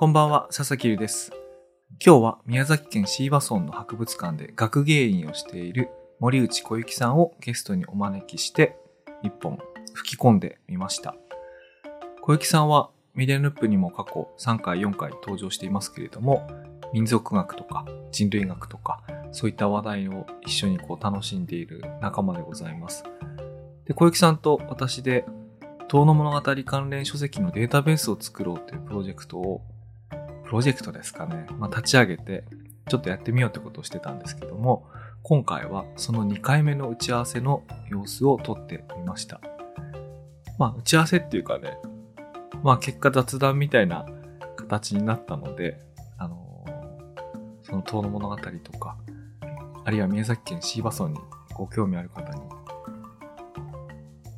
[0.00, 1.30] こんばんは、佐々木優です。
[2.02, 8.78] 今日は宮崎県椎葉村の博物館で学芸員をしている森内小雪さんをゲストにお招きして
[9.22, 9.58] 一本
[9.92, 11.16] 吹き込んでみました。
[12.22, 16.48] 小雪さんはミレヌップにも過去3回4回登場していますけれども、
[16.94, 23.04] 民族学とか人類学とかそういった話題を一緒にこう楽しんでいる仲間でございます。
[23.84, 25.26] で、小雪さんと私で
[25.88, 29.60] 遠野物語関連書籍のデータベースを作ろうというプロジェクトを
[30.50, 31.46] プロジェクトですかね。
[31.58, 32.42] まあ、立ち上げて、
[32.88, 34.84] ちょっとやってみようってことをしてたんですけども、
[35.22, 39.40] 今回はその2回目の打ち合わせの様子を撮ってみました。
[40.58, 41.78] まあ、打ち合わせっていうかね、
[42.64, 44.06] まあ、結果雑談みたいな
[44.56, 45.78] 形になったので、
[46.18, 48.96] あのーその遠野物語とか、
[49.84, 51.20] あるいは宮崎県椎葉村に
[51.54, 52.42] ご興味ある方に、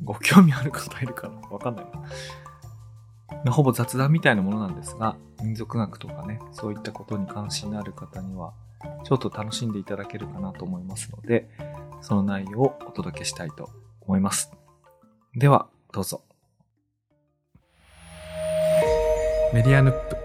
[0.04, 1.48] ご興味ある方いるかな？
[1.48, 1.90] わかんないな。
[3.44, 8.52] まほぼ雑談みたいなものなんですが、民族学とかね、そういったことに関心のある方には、
[9.04, 11.48] ちょっと楽しんでいただけるかなと思いますので、
[12.00, 14.52] その内容をお届けしたいと思います。
[15.34, 16.22] では、どうぞ。
[19.52, 20.21] メディアヌップ。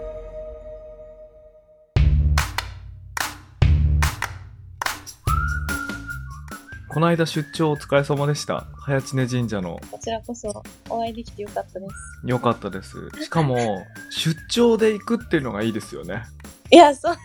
[6.98, 8.66] この間出張お疲れ様でした。
[8.80, 11.94] 早知根神社のこちらこそお会いできてよかったです。
[12.26, 12.96] よかったです。
[13.24, 16.24] しかも、出張で行くっていうのがいいですよね。
[16.72, 17.14] いや、そう、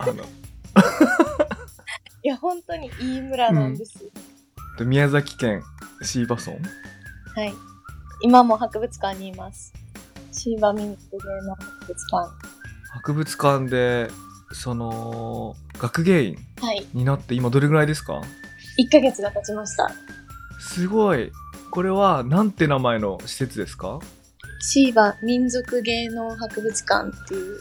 [2.23, 3.95] いや、本当にいい村なんです。
[4.77, 5.63] で宮崎県
[6.03, 6.53] 椎葉村？
[7.35, 7.55] はい。
[8.21, 9.73] 今も博物館にいます。
[10.33, 12.31] シーバ民族芸能博物館。
[12.93, 14.11] 博物館で、
[14.53, 16.87] その、学芸員はい。
[16.93, 18.21] になって今どれぐらいですか？
[18.79, 19.91] 1ヶ月が経ちました。
[20.61, 21.31] すごい。
[21.71, 24.01] これは、なんて名前の施設ですか？
[24.61, 27.57] シーバ民族芸能博物館っていう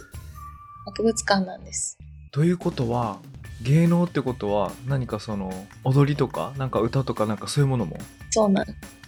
[0.86, 1.98] 博物館なんです。
[2.32, 3.20] ということは、
[3.64, 7.98] 芸能ってことは、何かその、踊りとか、なんか歌とか、なんかそういうものも？
[8.30, 8.66] そうなん。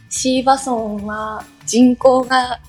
[0.09, 2.59] シーバ村は人口が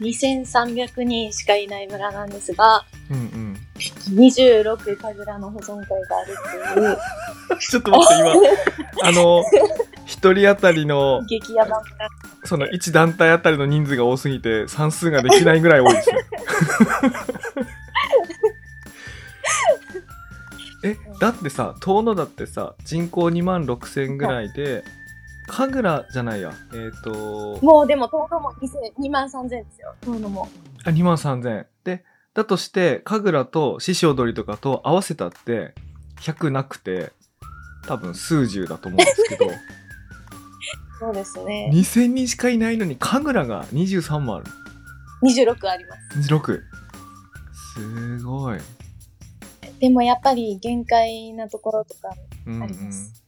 [0.00, 3.56] 2300人しかいない村なんですが、うんうん。
[3.80, 6.98] 26神楽の保存会があるっていう
[7.58, 8.22] ちょっと待って、
[8.98, 9.42] 今、 あの、
[10.04, 12.08] 一人当たりの、激ヤバ村
[12.44, 16.16] その一団体あたりの人数が多すぎて算数ができないぐらい多いですね。
[20.82, 24.82] え、だってさ、遠野だってさ、人口2万6千ぐらいで、
[25.46, 29.94] 神楽じゃないや、えっ、と、もうでも、遠野も2万3000ですよ。
[30.00, 30.48] 遠野も。
[30.84, 31.66] あ、2万3千。
[31.84, 32.04] で、
[32.34, 35.74] だとして、神楽と獅子踊りとかと合わせたって、
[36.20, 37.12] 100なくて、
[37.86, 39.50] 多分数十だと思うんですけど、
[41.00, 41.70] そうですね。
[41.72, 44.44] 2000人しかいないのに神楽が23もある。
[45.22, 46.32] 26あります。
[46.34, 46.60] 26。
[47.74, 48.58] すごい。
[49.80, 52.10] でもやっぱり限界なところとか
[52.46, 53.24] うんうんあります。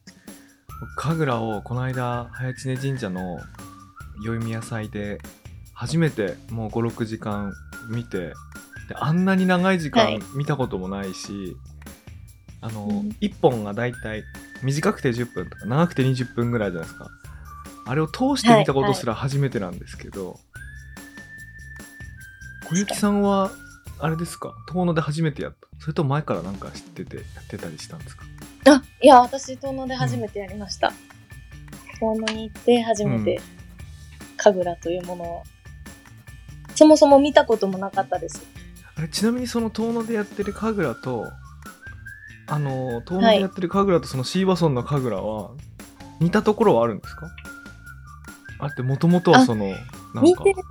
[0.96, 3.40] 神楽をこの間早知根神社の
[4.22, 5.18] 宵宮祭で
[5.72, 7.52] 初めてもう56時間
[7.88, 8.34] 見てで
[8.96, 10.20] あんなに長い時間はい。
[10.34, 11.56] 見たこともないし、
[12.60, 13.08] あの、うん。
[13.20, 14.22] 1本がだいたい
[14.62, 17.08] 短くて10分とか長くて20分ぐらいじゃないですか。
[17.84, 20.38] あれを通して見たことすら初めてなんですけど、
[22.68, 23.50] 小雪さんは
[23.98, 24.54] あれですか？
[24.68, 25.66] 遠野で初めてやった？
[25.80, 28.24] それとも前からなんか知っててやってたりしたんですか？
[28.70, 30.92] あ、いや、私、遠野で初めてやりました。
[32.00, 33.40] 遠野に行って初めて、
[34.36, 35.42] 神楽というものを、
[36.76, 38.42] そもそも見たこともなかったです。
[39.10, 41.26] ちなみにその遠野でやってる神楽と
[42.46, 45.50] あの遠野でやってる神楽とその椎葉村の神楽は
[46.20, 47.28] 似たところはあるんですか？
[48.60, 50.20] あれってもともとはそのなんか。
[50.20, 50.62] 見てる、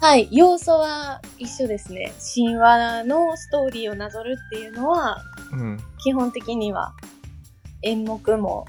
[0.00, 2.12] はい、要素は一緒ですね。
[2.34, 5.78] 神話のストーリーをなぞるっていうのは、うん。
[6.02, 6.94] 基本的には
[7.82, 8.66] 演目も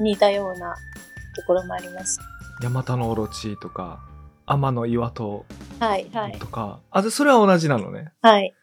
[0.00, 0.76] 似たような
[1.34, 2.20] ところもあります。
[2.62, 4.05] ヤマタノオロチとか
[4.46, 5.44] 天の岩戸
[5.80, 8.12] はい、はい、とか、あでそれは同じなのね。
[8.22, 8.54] はい。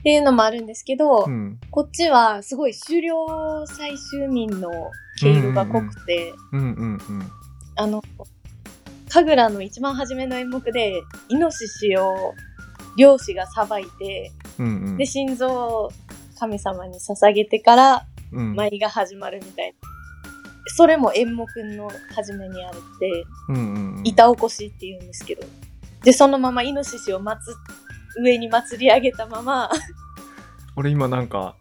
[0.00, 1.58] っていうのもあるんですけど、うん。
[1.70, 3.26] こっちはすごい狩猟
[3.66, 4.70] 採集民の
[5.18, 6.60] 毛色が濃くて、うん。
[6.60, 6.98] うん
[7.76, 8.02] あの、
[9.08, 12.34] 神楽の一番初めの演目で、イノシシを
[12.96, 14.96] 漁師がさばいて、うんうんうん。
[14.98, 15.90] で、心臓を
[16.38, 18.54] 神様に捧げてからうん。
[18.54, 19.93] 舞が始まるみたいな。
[20.66, 25.42] それも演目の初めにあるって、うんうんうん板起こしって言うんですけど。
[26.02, 27.56] で、そのままイノシシを祭っ、
[28.22, 29.70] 上に祭り上げたまま、
[30.76, 31.56] 俺今なんか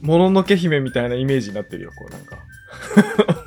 [0.00, 2.38] もののけ姫みたいなイメージになってるよこうなんか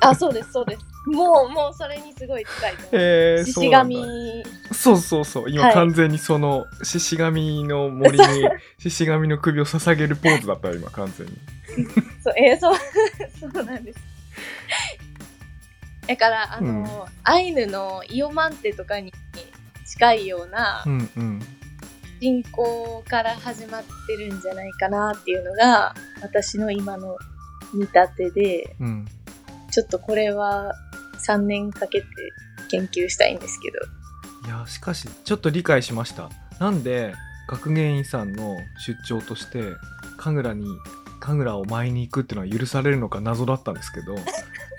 [0.00, 0.82] あ、そうです、そうです。
[1.06, 5.50] もう、もうそれにすごい近いえ獅子神、そうそうそう。
[5.50, 8.24] 今はい完全にその、獅子神の森に、
[8.78, 11.32] 獅子神の首を捧げるポーズだったよ、今完全に。
[12.22, 12.76] そう、えーそう、
[13.52, 14.17] そうなんです。
[16.06, 19.12] だから、あの、アイヌのイオマンテとかに
[19.86, 21.40] 近いようなうんうん。
[22.20, 27.16] 人口から始まってるんじゃないかなっていうのが、私の今の
[27.74, 29.08] 見立てで、うん。
[29.70, 30.72] ちょっとこれは
[31.26, 32.06] 3年かけて
[32.70, 33.78] 研究したいんですけど。
[34.48, 36.30] いや、しかし、ちょっと理解しました。
[36.58, 37.14] なんで、
[37.48, 39.62] 学芸員さんの出張として、
[40.16, 40.66] 神楽に、
[41.20, 44.16] 神楽を舞いに行くっていうのは許されるのか謎だったんですけど、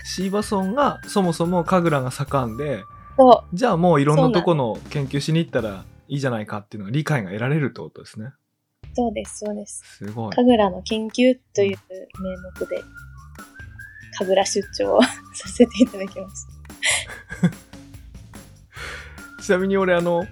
[0.05, 2.83] シーバソンがそもそも神楽が盛んで、
[3.17, 8.27] そじゃあもういろんなとこの研究しに行ったらいいじゃないかっていうのは理解が得られるってことですね。
[8.27, 8.33] う、
[8.95, 9.83] そうです、そうです。
[9.97, 10.35] すごい。
[10.35, 11.77] 神楽の研究という
[12.21, 12.83] 名目で、
[14.17, 15.09] 神楽出張をさ
[15.47, 16.45] せていただきまし
[17.41, 17.49] た。
[19.43, 20.25] ちなみに俺あの、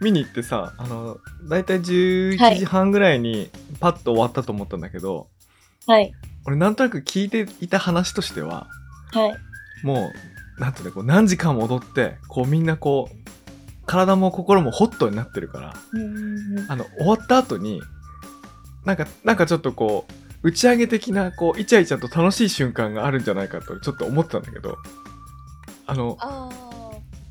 [0.00, 1.18] 見に行ってさ、あの、
[1.48, 3.50] だいたいは11い時半ぐらいに
[3.80, 5.28] パッと終わったと思ったんだけど、
[5.88, 6.12] はい、
[6.44, 8.68] 俺なんとなく聞いていた話としては、
[9.12, 9.36] はい。
[9.82, 10.12] も
[10.58, 13.30] う、なんていうの、こう何時間も踊って、こうみんなこう、
[13.86, 15.74] 体も心もホットになってるから、
[16.68, 17.80] あの、終わった後に、
[18.84, 20.06] なんか、なんかちょっとこ
[20.42, 24.76] う、打ち上げ的な、こう、イチャイチャと楽しい瞬間があるんじゃないかとちょっと思ってたんだけど、
[25.86, 26.50] あの、あ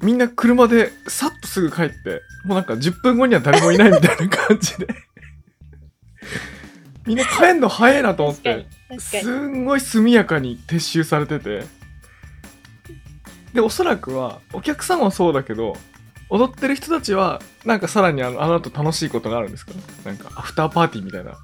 [0.02, 4.88] みんな車でさっとすぐ帰って、もうなんか10分後には誰もいないみたいな感じで。
[7.08, 8.68] みんな帰んの早いなとあ、思って、、
[9.00, 9.60] すに。
[9.60, 11.64] んごい速やかに撤収されてて。
[13.54, 15.76] で、おそらくは、お客さんはそうだけど、
[16.30, 19.72] 踊ってる人たちは、なんかさらにあの、あの後楽しいことがあるんですか？
[20.04, 21.38] なんか、アフターパーティーみたいな。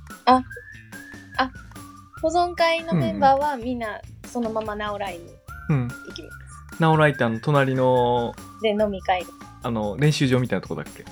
[2.22, 4.00] 保存会のメンバーはみんな
[4.32, 5.26] そのままナオライに
[5.70, 5.88] うん。
[5.88, 6.30] 行きま
[6.76, 6.82] す。
[6.82, 9.26] ナオライってあの、隣の、で、飲み会。
[9.62, 11.06] あの、練習場みたいなとこだっけ？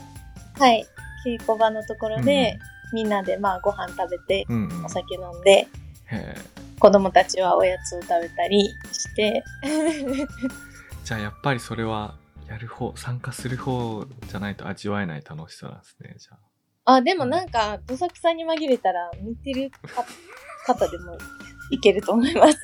[0.59, 0.85] はい。
[1.25, 2.59] 稽古場のところで、
[2.93, 4.85] みんなでまあご飯食べて、うんうん。
[4.85, 5.67] お酒飲んで、へ
[6.11, 6.35] え。
[6.79, 9.43] 子供たちはおやつを食べたりして、
[11.05, 12.15] じゃあやっぱりそれは
[12.47, 20.03] やる方参加する方じゃないと味わえない楽しさなんですねじゃああ、でもなんか、どさくさに紛れたら、見てるか
[20.65, 21.17] 方でも
[21.69, 22.57] いけると思います。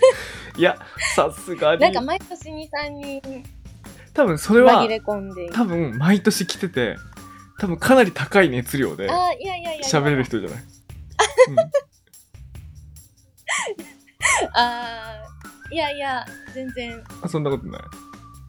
[0.58, 0.76] いや
[1.14, 3.44] さすがになんか毎年2、3人
[4.12, 5.50] 多分それは紛れ込んで。
[5.50, 6.96] 多分毎年来てて
[7.58, 9.86] 多分かなり高い熱量であ、いやいやいや。
[9.86, 10.64] 喋れる人じゃない、
[14.54, 16.24] あーいやいや、
[16.54, 17.82] 全然うん、あそんなことない、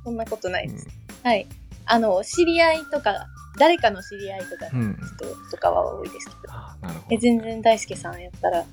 [0.03, 0.85] そんなことないです。
[0.85, 1.47] うんはい。
[1.85, 3.27] あの、知り合いとか、
[3.57, 6.53] 誰かの知り合いとか人とかは多いですけど。
[6.53, 8.63] あなるほどえ、全然大輔さんやったら、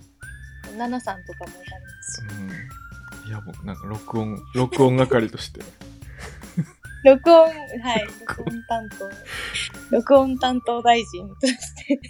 [0.76, 2.22] ナナさんとかもやりますし。
[3.24, 5.60] うん、いや僕なんか録音録音係として
[7.04, 7.50] 録音、は
[7.96, 9.96] い、録音担当。
[9.96, 11.54] 録音担当大臣とし
[11.86, 12.00] て。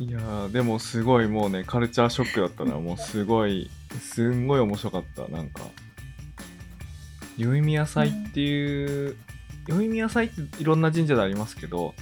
[0.00, 3.68] いやーでもすごいもうねカルチャーショックだったなもうすごい
[4.00, 5.62] すんごい面白かったなんか
[7.36, 9.16] 宵宮祭っていう
[9.66, 11.94] 宵宮祭っていろんな神社でありますけど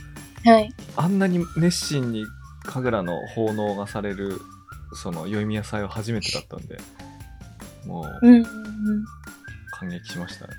[0.44, 0.74] はい。
[0.96, 2.26] あんなに熱心に
[2.64, 4.40] 神楽の奉納がされる
[4.92, 6.76] その宵宮祭は初めてだったんで
[7.86, 8.44] もううんうんうん。
[9.70, 10.52] 感激しましたね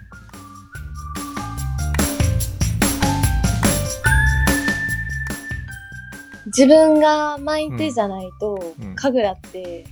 [6.47, 9.85] 自分が巻いてじゃないと、うんうん神楽って、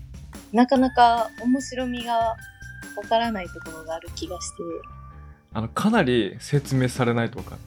[0.52, 2.38] なかなか面白みがわ
[3.08, 4.56] からないところがある気がして。
[5.54, 7.58] あのかなり説明されないとか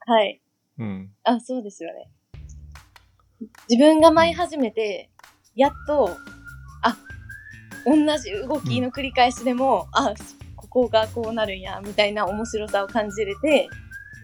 [0.00, 0.40] はい。
[0.78, 2.10] うんあ、そうですよね。
[3.68, 5.10] 自分が舞い始めて、
[5.54, 6.16] やっと、
[6.82, 6.96] あ、
[7.86, 10.14] 同じ動きの繰り返しでも、あ、
[10.56, 13.68] ここがこうなるんや、みたいな面白さを感じれて、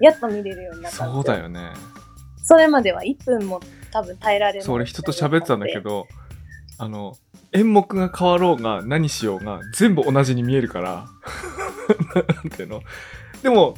[0.00, 1.72] やっと見れるようになったそうだよね
[2.42, 3.60] それまでは1分も
[3.92, 4.62] 多分耐えられない。
[4.62, 5.80] そう俺人と喋ってたんだけ。
[5.80, 6.06] ど
[6.78, 7.16] あの
[7.52, 11.06] 演目が変わろうが何しようが全部同じに見えるから
[12.34, 12.82] なんていうの？
[13.42, 13.74] でも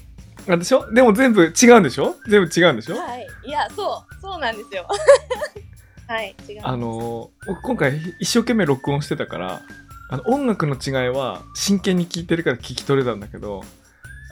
[0.46, 0.90] あれでしょ？
[0.92, 2.14] でも全部違うんでしょ？
[2.28, 2.96] 全部違うんでしょ？
[2.96, 3.26] はい。
[3.44, 4.86] いや、そう、そうなんですよ。
[6.06, 6.60] はい、違う。
[6.62, 9.62] あ、の僕今回一生懸命録音してたから
[10.10, 13.64] あの音楽の違いは真剣に聴いてるから聞き取れたんだけど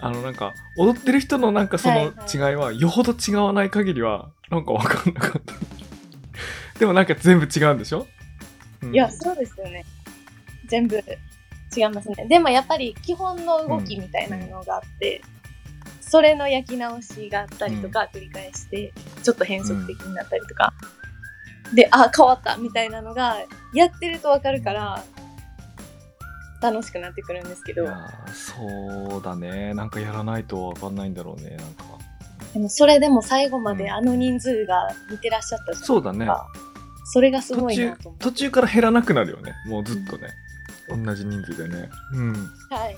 [0.03, 5.55] あのなんか踊ってる人のなんかその違いはよほど違わない限りはなんか分かんなかった
[6.79, 8.07] でもなんか全部違うんでしょ、
[8.83, 9.85] うんいや、そうですよね。
[10.67, 10.97] 全部
[11.77, 12.27] 違いますね。
[12.29, 15.23] でもやっぱり基本の動きみたいなのがあって、
[16.01, 18.93] それの焼き直しがあったりとか、繰り返して、
[19.23, 20.75] ちょっと変則的になったりとか。
[21.75, 23.37] で、あ、変わったみたいなのが、
[23.73, 25.03] やってるとわかるから、
[26.63, 27.83] 楽しくなってくるんですけど。
[27.83, 31.85] いやーそうだねなんかやらないと分かんないんだろうねなんか
[32.53, 35.87] でもそれでも最後まであの人数が見てらっしゃったじゃないですか。
[35.87, 36.27] そうだね。
[37.05, 38.19] それがすごいなと思。
[38.19, 39.55] 途中から減らなくなるよね。
[39.67, 40.29] もうずっとね。
[40.89, 41.89] 同じ人数でね。
[42.15, 42.35] うん。
[42.35, 42.39] い
[42.75, 42.97] はい。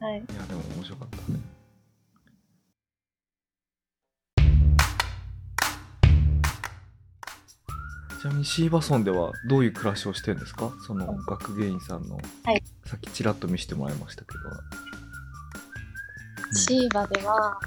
[0.00, 0.14] は い。
[0.14, 1.38] や、でも面白かったね。
[8.20, 10.72] ちなみにシーバソンではどういう暮らしをしてるんですか？
[10.86, 14.38] その学芸員さんの、はいさっきちらっと見せてもらいましたけど。
[16.58, 17.60] シーバでは、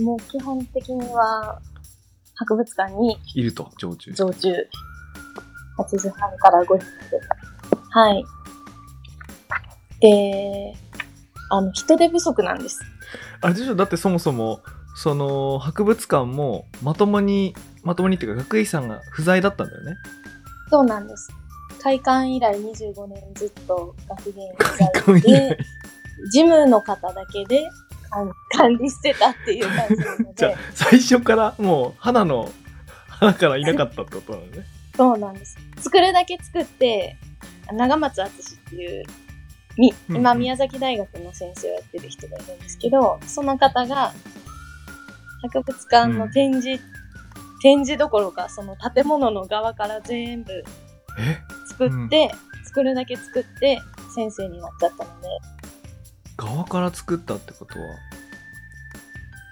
[0.00, 1.60] もう基本的には、
[2.34, 4.12] 博物館にいると、常駐。
[4.12, 4.52] 常駐。
[5.78, 7.20] 8時半から5時まで。
[7.90, 8.24] はい。
[10.00, 10.74] で、
[11.50, 12.80] あの、人手不足なんです。
[13.40, 13.76] あれでしょ？
[13.76, 14.60] だってそもそも、
[14.96, 17.54] その、博物館もまともに、
[17.88, 19.96] まともにっていうか学芸員さんが不在だったんだよね。
[20.70, 21.32] そうなんです。
[21.80, 25.58] 開館以来25年ずっと学芸員開在館以来で、
[26.30, 27.66] 事務の方だけで
[28.10, 32.52] 管 管理してたっていう感じなのじゃあで、、最初からもう、花の、
[33.08, 34.66] 花からいなかったってことなのね。
[34.94, 35.56] そうなんです。
[35.78, 37.16] 作るだけ作って、
[37.72, 39.04] 長松敦っていう、
[39.78, 44.12] み今宮崎大学の先生をやってる人がいるんですけど、その方が、
[45.40, 46.82] 博物館の展示、
[47.62, 50.64] 展示どころか、その建物の側から全部
[51.18, 51.38] え？
[51.68, 52.30] 作って、
[52.64, 53.80] 作るだけ作って、
[54.14, 55.28] 先生になっちゃったので、
[56.36, 57.84] 側から作ったってことは、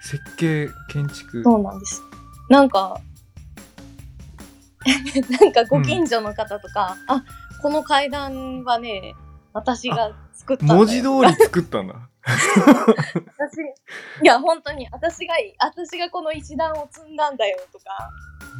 [0.01, 1.43] 設計、建築？
[1.43, 2.01] そうなんです。
[2.49, 3.01] なんか、
[5.41, 7.23] なんかご近所の方とか、あ、
[7.61, 9.15] この階段はね、
[9.53, 12.09] 私が作った文字通り作ったんだ。
[12.27, 13.57] 私、
[14.21, 17.85] いや、本当に、私が、私がこの石段を積んだんだよとか、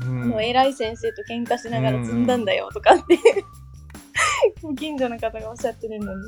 [0.01, 3.17] うんあの偉い先生と喧嘩しながら積んだんだよとかって、
[4.61, 6.21] ご近所の方がおっしゃってるのに、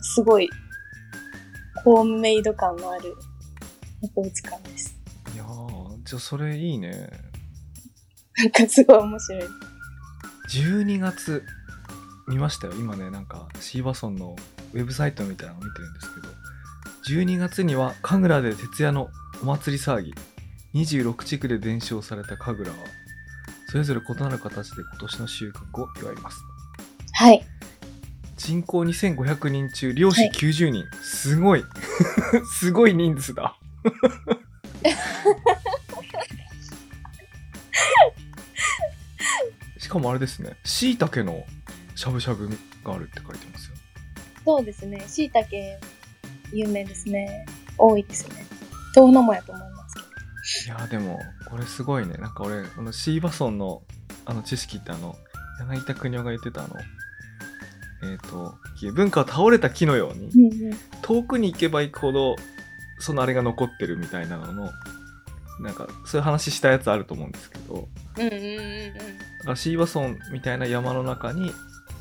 [0.00, 0.48] すごい、
[1.84, 3.14] ホームメイド感のある
[4.02, 4.96] 博物館です。
[5.34, 7.10] いやー、じゃあそれいいね。
[8.38, 9.42] なんかすごい面白い。
[10.48, 11.44] 12月、
[12.28, 12.74] 見ましたよ。
[12.74, 14.36] 今ね、なんか、シーバソンの
[14.72, 16.41] ウェブサイトみたいなのを見てるんですけど、
[17.08, 19.10] 12月には、神楽で徹夜の
[19.42, 20.14] お祭り騒ぎ、
[20.74, 22.76] 26地区で伝承された神楽は、
[23.68, 26.44] それぞれ異なる形で今年の収穫を祝います。
[27.14, 27.44] はい。
[28.36, 30.84] 人口2500人中、漁師90人。
[31.02, 31.64] すごい。
[32.54, 33.58] すごい人数だ。
[39.78, 41.44] しかもあれですね、椎茸の
[41.96, 42.48] しゃぶしゃぶ
[42.84, 43.74] があるって書いてますよ。
[44.44, 45.02] そうですね。
[45.08, 45.48] 椎茸、
[46.52, 47.46] 有名ですね。
[47.78, 48.46] 多いですね。
[48.94, 49.94] 遠野もやと思います
[50.66, 50.76] けど。
[50.76, 51.18] いやーでも、
[51.50, 52.14] これすごいね。
[52.14, 53.82] なんか俺、このシーバソンの
[54.24, 55.16] あの知識ってあの、
[55.60, 56.76] 柳田国夫が言ってたあの、
[58.04, 58.54] えっ、と、
[58.94, 60.76] 文化は倒れた木のように、うんうん。
[61.02, 62.36] 遠くに行けば行くほど
[63.02, 64.70] そのあれが残ってるみたいなのの
[65.60, 69.56] なんかそういう話したやつあると思うんですけどうんうんうんうん。
[69.56, 71.52] シーバソンみたいな山の中に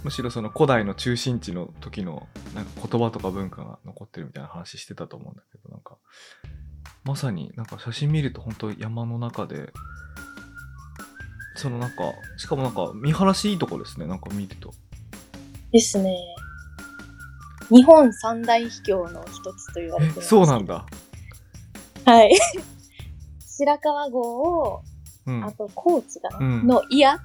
[0.03, 5.97] むしろその古代の中心地の時のなんか言葉とか文化が残ってるみたいな話してたと思うんだけどなんか
[7.03, 9.71] まさになんか写真見ると本当山の中で
[11.55, 14.73] そのなんかしかもなんか見晴らしいいとこですねなんか見ると
[15.71, 16.15] ですね。
[17.69, 20.27] 日本三大秘境の一つと言われてえます。
[20.27, 20.85] そうなんだ
[22.05, 22.35] はい。
[23.47, 24.81] 白川郷を、
[25.25, 27.19] うんあと高知かな、うんの矢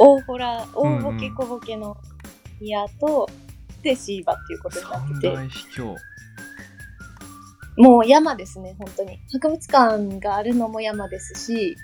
[0.00, 1.94] 大ホラ、大ボケ小ボケの
[2.60, 3.28] 矢と、
[3.82, 5.36] でシーバっていうことにな三ってて、
[7.76, 9.18] もう山ですね、本当に。
[9.32, 11.76] 博物館があるのも山ですし、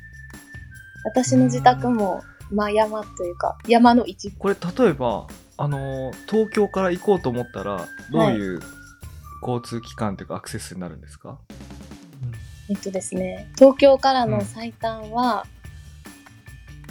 [1.05, 4.39] 私の自宅も、まあ山というか、山の一部。
[4.39, 5.27] これ例えば
[5.59, 8.61] あのー東京から行こうと思ったらどういう
[9.43, 11.39] 交通機関というかアクセスになるんですか、
[12.69, 15.47] えっとですね、東京からの最短は、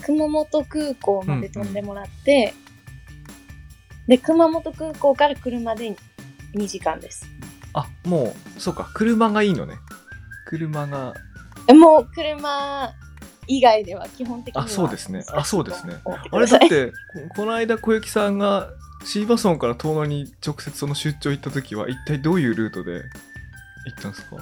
[0.05, 2.53] 熊本空港まで飛んでもらって、
[4.07, 5.95] で、熊本空港から車で
[6.53, 7.25] 2時間です。
[7.73, 9.75] あもうそうか車がいいのね。
[10.47, 11.13] 車が
[11.73, 12.93] もう車
[13.47, 14.65] 以外では基本的には。
[14.65, 15.23] あそうですね。
[15.33, 15.95] あそうですね。
[16.31, 16.93] あれだってこ
[17.35, 18.69] この間小雪さんが
[19.03, 23.01] シーバソンから遠野に直接その出張行った時は一体どういうルートで
[23.85, 24.37] 行ったんですか？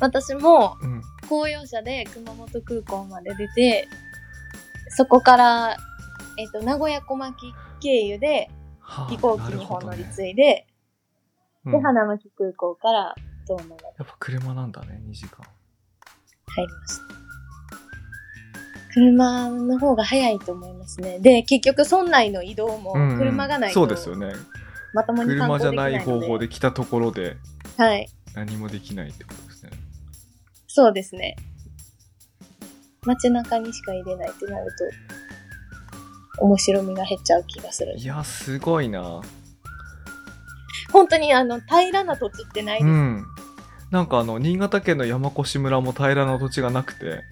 [0.00, 1.02] 私もうん。
[1.28, 3.88] 公用車で熊本空港まで出て、
[4.96, 5.76] そこから、
[6.38, 7.34] えっ、と、名古屋小牧
[7.80, 10.66] 経由ではあ飛行機なるに本乗り継いで、
[11.64, 13.14] うんで、花巻空港から
[13.46, 15.46] 遠野までやっぱ車なんだね2時間
[16.46, 17.22] 入りました。
[18.94, 21.18] 車の方が早いと思いますね。
[21.18, 24.34] で、結局、村内の移動もうんうん車がないと、そうですよね
[24.92, 25.72] まともに観車じゃ。
[25.72, 27.36] ない方法で来たところで
[27.78, 28.06] はい。
[28.34, 29.70] 何もできないってことですね。
[30.66, 31.36] そうですね。
[33.04, 34.66] 街中にしか入れないってなる
[36.38, 38.04] と、面白みが減っちゃう気がするい。
[38.04, 39.20] や、すごいな。
[40.92, 42.86] 本当にあの、平らな土地ってないです。
[42.86, 43.24] うん。
[43.90, 47.22] なんかあの、新潟県の山越村も平らな土地がなくて、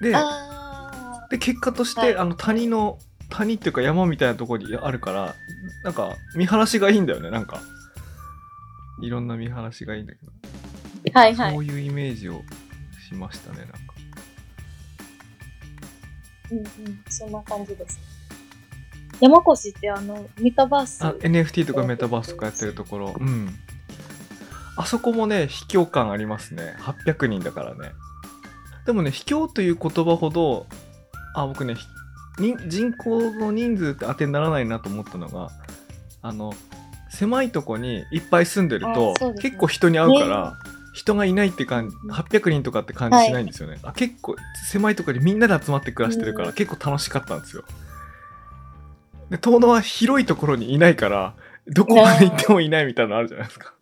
[0.00, 2.98] で、あで、結果として、はいあの、谷の、
[3.30, 5.34] 谷っていうか山みたいなところにあるから、
[5.82, 7.60] なんか、見晴らしがいいんだよね、なんか。
[9.02, 10.32] いろんな見晴らしがいいんだけど。
[11.14, 11.18] あ。
[11.18, 11.58] はいはいそ。
[11.58, 12.42] ういうイメージを
[13.08, 13.87] しましたね、なんか。
[16.50, 16.66] うんうん。
[17.08, 17.98] そんな感じです。
[19.20, 21.04] 山越ってあの、メタバース。
[21.04, 23.14] あ、NFT とかメタバースとかやってるところ。
[23.18, 23.48] うん。
[24.76, 26.76] あそこもね、秘境感ありますね。
[26.78, 27.92] 800人だからね。
[28.86, 30.66] でもね、秘境という言葉ほど、
[31.34, 31.86] あ、僕ね、ひ
[32.38, 35.50] 人人口の人数って当てにならないなと思ったのが、
[36.22, 36.52] あの、
[37.10, 40.58] 狭いとこにいっぱい住んでると、ね結構人に会うから、
[40.98, 43.78] 人がいないって感じ、うん800人とかって感じしないんですよね。
[43.84, 44.34] あ結構
[44.68, 47.64] 狭いところにみんなで集まって暮らしてるから、うん結構楽しかったんですよ。
[49.30, 51.34] で、遠野は広いところにいないから、
[51.68, 53.74] どこまで行ってもいないみたいなのあるじゃないですか。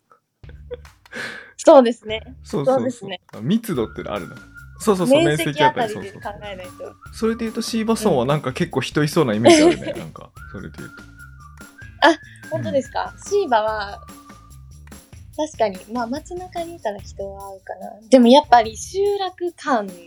[1.57, 2.21] そうですね。
[2.43, 2.75] そうそうそう。
[2.75, 4.35] そうですね密度ってあるな。
[4.79, 6.71] そうそうそう、面積あたりそうそうで考えないと。
[7.13, 10.29] それで言うとシーバソンはなんか結構人いそうなイメージあるね、なんか。
[10.51, 10.95] それで言うと。
[12.49, 14.01] 本当ですか、シーバは、
[15.37, 18.09] 確かに、まあ街中にいたら人は会うかな。
[18.09, 19.99] でもやっぱり集落感がやっ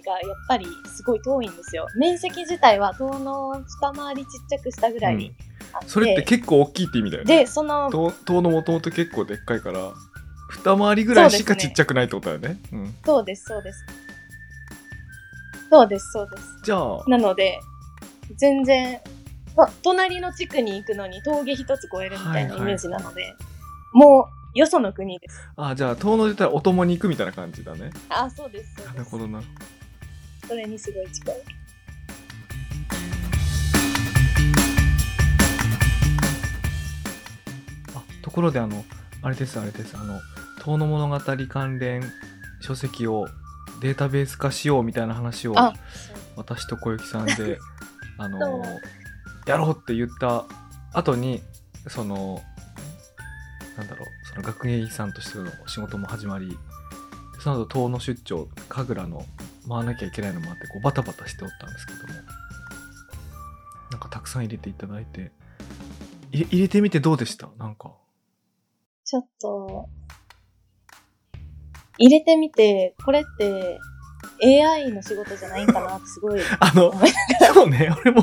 [0.49, 1.87] ぱりすごい遠いんですよ。
[1.96, 5.32] 面積自体は遠の二回りちっちゃくしたぐらいに
[5.72, 7.37] あって、それって結構大きいって意味だよね。
[7.38, 9.92] で、その、遠遠野もともと結構でっかいから、
[10.50, 12.58] 二回りぐらいしかちっちゃくないってことだよね。
[12.72, 12.94] うん。
[13.06, 13.84] そうです、そうです。
[15.70, 16.42] そうです、そうです。
[16.64, 17.60] じゃあ、なので、
[18.37, 19.00] 全然、
[19.56, 23.32] ま隣の地区に行くのに峠一つ越えるみたいなイメージなので、
[23.92, 25.49] もう、よその国です。
[25.57, 27.90] あ、じゃあ、遠野で言ったらお供に行くみたいな感じだね。
[28.09, 29.19] あ、そうです、そうですなるほ。
[29.19, 29.43] どな。
[30.49, 31.34] それにすごい近い。
[37.95, 38.84] あ、ところであの、
[39.23, 39.97] あれです、あれです。
[39.97, 40.21] あの、
[40.65, 42.02] 遠野物語関連
[42.60, 43.28] 書籍を
[43.80, 45.75] データベース化しようみたいな話を、あ、
[46.36, 47.58] 私と小雪さんで、
[48.19, 48.65] あの
[49.47, 50.45] やろうって言った
[50.93, 51.41] 後に、
[51.86, 52.43] その、
[53.76, 56.58] なんだろう、その学芸員さんとしての仕事も始まり、
[57.40, 59.25] その後、遠野出張、神楽の
[59.69, 62.14] 回らなきゃいけないのもあって、こうバタバタしておったんですけども、
[63.90, 65.32] なんかたくさん入れていただいて、
[66.32, 67.49] い入れてみてどうでした？
[67.58, 67.93] なんか。
[69.04, 69.88] ちょっと、
[71.99, 73.80] 入れてみて、これって
[74.43, 76.93] AI の仕事じゃないんかなってすごいあの、
[77.52, 78.23] そうね、俺も、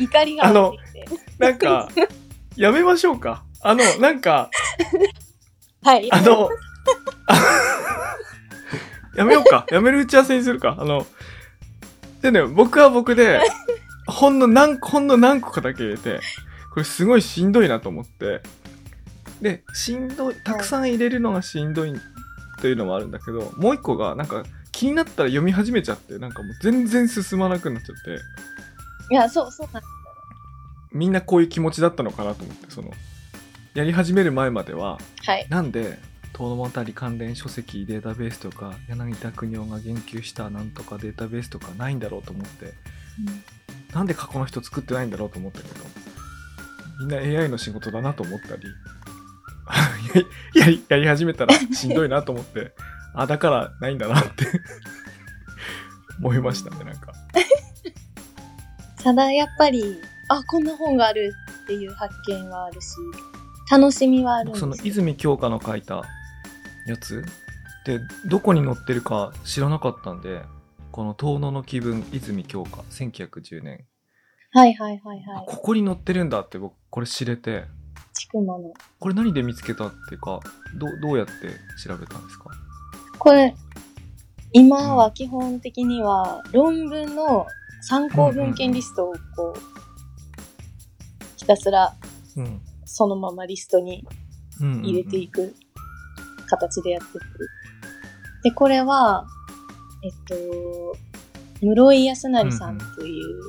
[0.00, 1.08] 怒りが湧いてきて。
[1.38, 1.88] なんか、
[2.56, 3.44] やめましょうか。
[3.62, 4.50] あの、なんか、
[5.82, 6.12] はい。
[6.12, 6.50] あの、
[9.16, 9.66] やめようか。
[9.70, 10.76] やめる打ち合わせにするか。
[10.78, 11.06] あの、
[12.22, 13.40] でね、僕は僕で、
[14.06, 16.20] ほんの何個、ほんの何個かだけ入れて、
[16.72, 18.42] これすごいしんどいなと思って、
[19.40, 21.94] で、しんどい、たくさん入れるのがしんどい
[22.60, 28.18] というのもあるんだけど、もう一個が、なんか、気になったら読み始めちゃって、なんかもう全然進まなくなっちゃって、
[29.10, 29.82] いや、そう、そうなん
[30.92, 32.90] みんなこういう気持ちだったのかなと思って、その、
[33.74, 35.46] やり始める前までは、はい。
[35.48, 35.98] なんで
[36.32, 42.72] 遠野物語関連書籍データベースとか柳田国夫が言及したなんとかデータベースとかないんだろうと思って
[43.92, 45.74] なんで過去の人作ってないんだろうと思ったけど
[47.00, 48.62] みんな AI の仕事だなと思ったり
[50.58, 52.72] やりやり始めたらしんどいなと思って
[53.14, 54.46] あだからないんだなって
[56.20, 57.12] 思いましたねなんか
[59.02, 61.32] ただやっぱり、あ、こんな本がある
[61.64, 62.96] っていう発見はあるし、
[63.70, 66.02] 楽しみはあるんですよその泉鏡花の書いた
[66.86, 67.24] やつ？
[67.86, 70.42] でどこに載ってるか知らなかったんで
[70.92, 73.86] この「遠野の気分泉鏡花」1910年。
[74.52, 75.36] はいはいはいはい。
[75.38, 77.64] あここに載ってるんだって僕これ知れて。
[78.12, 78.72] ちくまの。
[78.98, 80.40] これ何で見つけたっていうか
[80.76, 81.32] どうどうやって
[81.82, 82.50] 調べたんですか？
[83.18, 83.54] これ、
[84.52, 87.46] 今は基本的には論文の
[87.82, 89.60] 参考文献リストをこう、
[91.36, 91.94] ひたすら
[92.84, 94.06] そのままリストに
[94.58, 95.54] 入れていく
[96.48, 97.48] 形でやってくる。
[98.42, 99.26] で、これは、
[100.02, 100.96] えっと、
[101.60, 103.40] 室井康成さんという、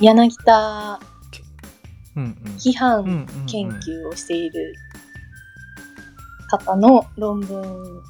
[0.00, 1.00] 柳田
[2.58, 4.74] 批判研究をしている
[6.48, 8.02] 方の論文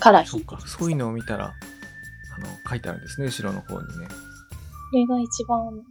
[0.00, 0.70] から引いてきました。
[0.70, 1.52] かそういうのを見たら
[2.42, 4.08] あの書いてあるんですね後ろの方にね
[4.90, 5.84] これが一番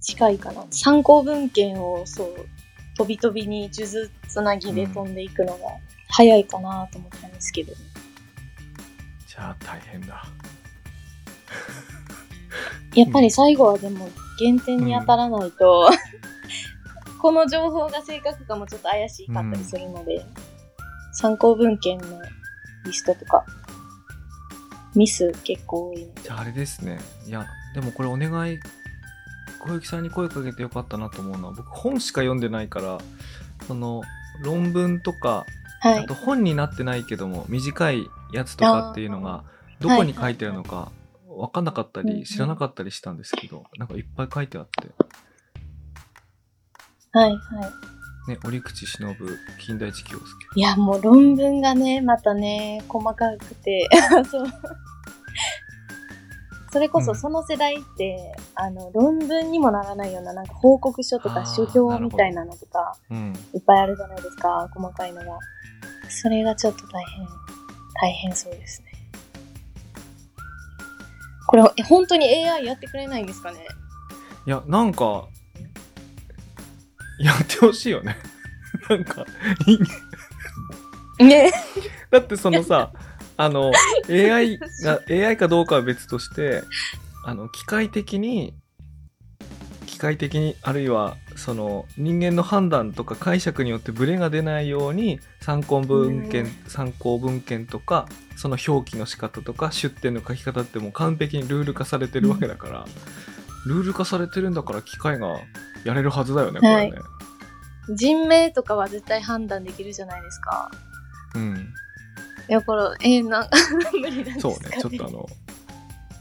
[0.00, 0.64] 近いかな。
[0.70, 2.46] 参考文献をそう、
[2.96, 5.58] 飛び飛びに数珠つなぎで飛んでいくのが
[6.08, 7.72] 早いかなと思ったんですけど。
[9.26, 10.24] じゃあ大変だ。
[12.94, 14.08] やっぱり最後はでも
[14.38, 15.90] 減点に当たらないと、
[17.20, 20.24] この情報が正確かもちょっと怪しかったりするので、
[21.12, 22.22] 参考文献の
[22.84, 23.44] リストとか、
[24.98, 26.08] ミス結構多い。
[26.24, 26.98] じゃああれですね。
[27.24, 28.58] いや、でもこれお願い、
[29.60, 32.98] 小雪さんに声かけてよかったなと思うのは、僕本しか読んでないから、
[33.68, 34.02] その
[34.42, 35.46] 論文とか、
[35.80, 36.14] はいあと。
[36.14, 39.44] 本になってないけども、短いやつとかっていうのが、
[39.78, 40.90] どこに書いてあるのか、
[41.28, 44.90] 分かんなかったり、知らなかったりしたんですけど、なんかいっぱい書いてあって、
[47.12, 47.38] はい、はい。
[48.28, 49.16] ね、折口忍、
[49.58, 50.24] 近代一京介。
[50.54, 53.88] いや、もう論文がね、またね、細かくて、
[54.30, 54.46] そう。
[56.70, 63.32] それこうんそその世代って、あの、論文にもならないような、なんか報告書とか書評みたいなのとか、うん。
[63.54, 65.38] いっぱいあるじゃないですか、細かいのが。
[66.10, 67.26] それがちょっと大変、
[68.02, 68.88] 大変そうですね。
[71.46, 73.66] これ、え本当に AI やってくれないんですかね？
[74.46, 75.28] いや、なんか、
[77.18, 78.16] やってほしいよね。
[78.88, 79.26] なんか、
[79.66, 79.78] 人
[81.18, 81.52] 間ね。
[82.10, 82.92] だってそのさ、
[83.36, 83.72] あの、
[84.08, 86.62] AI が、AI かどうかは別として、
[87.24, 88.54] あの、機械的に、
[89.86, 102.86] 機械的に、あるいは、その、人間の判断とか解釈によってブレが出ないように、参考文献、参考文献とか、その表記の仕方とか、出典の書き方ってもう完璧にルール化されてるわけだから、
[103.66, 105.40] ルール化されてるんだから機械が
[105.84, 106.98] やれるはずだよね、これね。
[107.90, 110.70] 人名とかは絶対判断できるじゃないですか。
[111.34, 111.56] うん。
[112.48, 113.48] いや、これ、えー、な、
[113.92, 115.26] 無理なんですか、そうね、ちょっとあの、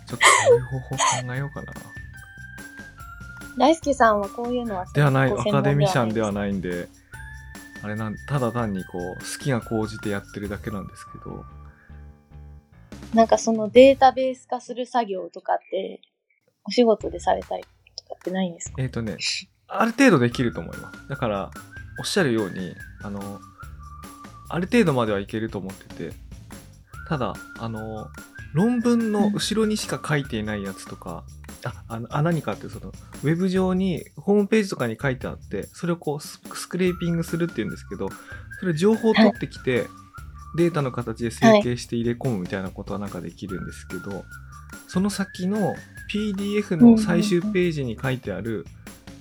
[0.06, 1.74] ちょっとそういう方法考えようかな。
[3.58, 6.88] 大輔さんはこういうのはではない、ごアカデミシャンではないんで、
[7.82, 11.44] あれなん、ただ単にこう、好きが高じてやってるだけなんですけど、
[13.14, 16.02] なんかそのデータベース化する作業とかって、
[16.66, 17.64] お仕事でされたり
[18.28, 18.82] ってないんですか？
[18.82, 19.18] えっ、とね、
[19.68, 21.08] ある程度できると思います。
[21.08, 21.52] だから、
[22.00, 23.40] おっしゃるように、あの、
[24.50, 26.14] ある程度まではいけると思ってて、
[27.08, 28.08] ただ、あの、
[28.54, 31.24] 論文の後ろにしか書いていないやつとか、
[31.64, 38.10] あ、あのあ何かってその、ウェブ上に、ホームページとかに書いてあって、それをこうス、スクレーピングするっていうんですけど、
[38.60, 39.88] それ情報を取ってきて、
[40.56, 44.24] データの形で整形して入れ込むみたいなことはなんかできるんですけど、
[44.88, 45.76] その先の
[46.12, 48.66] PDF の最終ページに書いてある、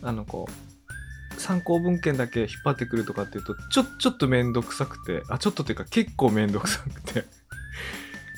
[0.03, 7.25] あのこう、参考文献だけ引っ張ってくるとかっていうと、ちょ、ちょっとめんどくさくて、あ、ちょっとっていうか結構めんどくさくて。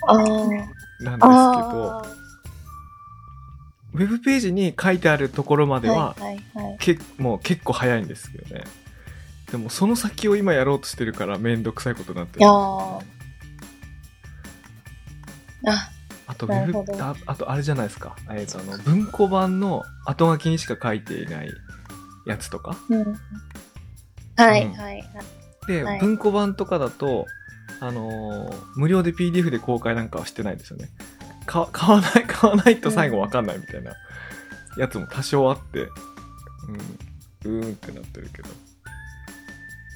[0.07, 0.67] なんで
[1.01, 2.07] すけど、あ
[3.95, 5.81] ウェブページに書いてあるところまあ。
[5.81, 6.77] では、はいはいはい。
[6.79, 8.65] けもう結構早いんですけどね。
[9.51, 13.03] でもその先を今やろうとしてるからめんどくさいことになってるんですよ
[15.63, 15.91] ねあ、
[16.29, 18.14] あとウェブああとあれじゃないですか。
[18.31, 21.51] えーとあの文庫版の後書きにしか書いていない
[22.27, 22.77] やつとか。
[22.91, 23.19] うん。
[24.37, 25.05] はいうんはいはい。
[25.67, 27.27] で、はい文庫版とかだと、
[27.81, 30.91] あのー無料で PDF で公開なんかはしてないですよね。
[31.47, 33.95] か買わない、買わないと最後わかんないみたいな
[34.77, 35.88] やつも多少あって、
[37.45, 38.49] うん、うーんってなってるけど。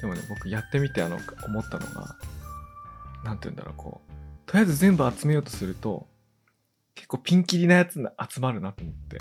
[0.01, 2.15] でもね、僕やってみてあの、思ったのが、
[3.23, 4.11] なんて言うんだろう、こう、
[4.47, 6.07] とりあえず全部集めようとすると、
[6.95, 9.19] 結構ピンキリなやつが集まるなと思って。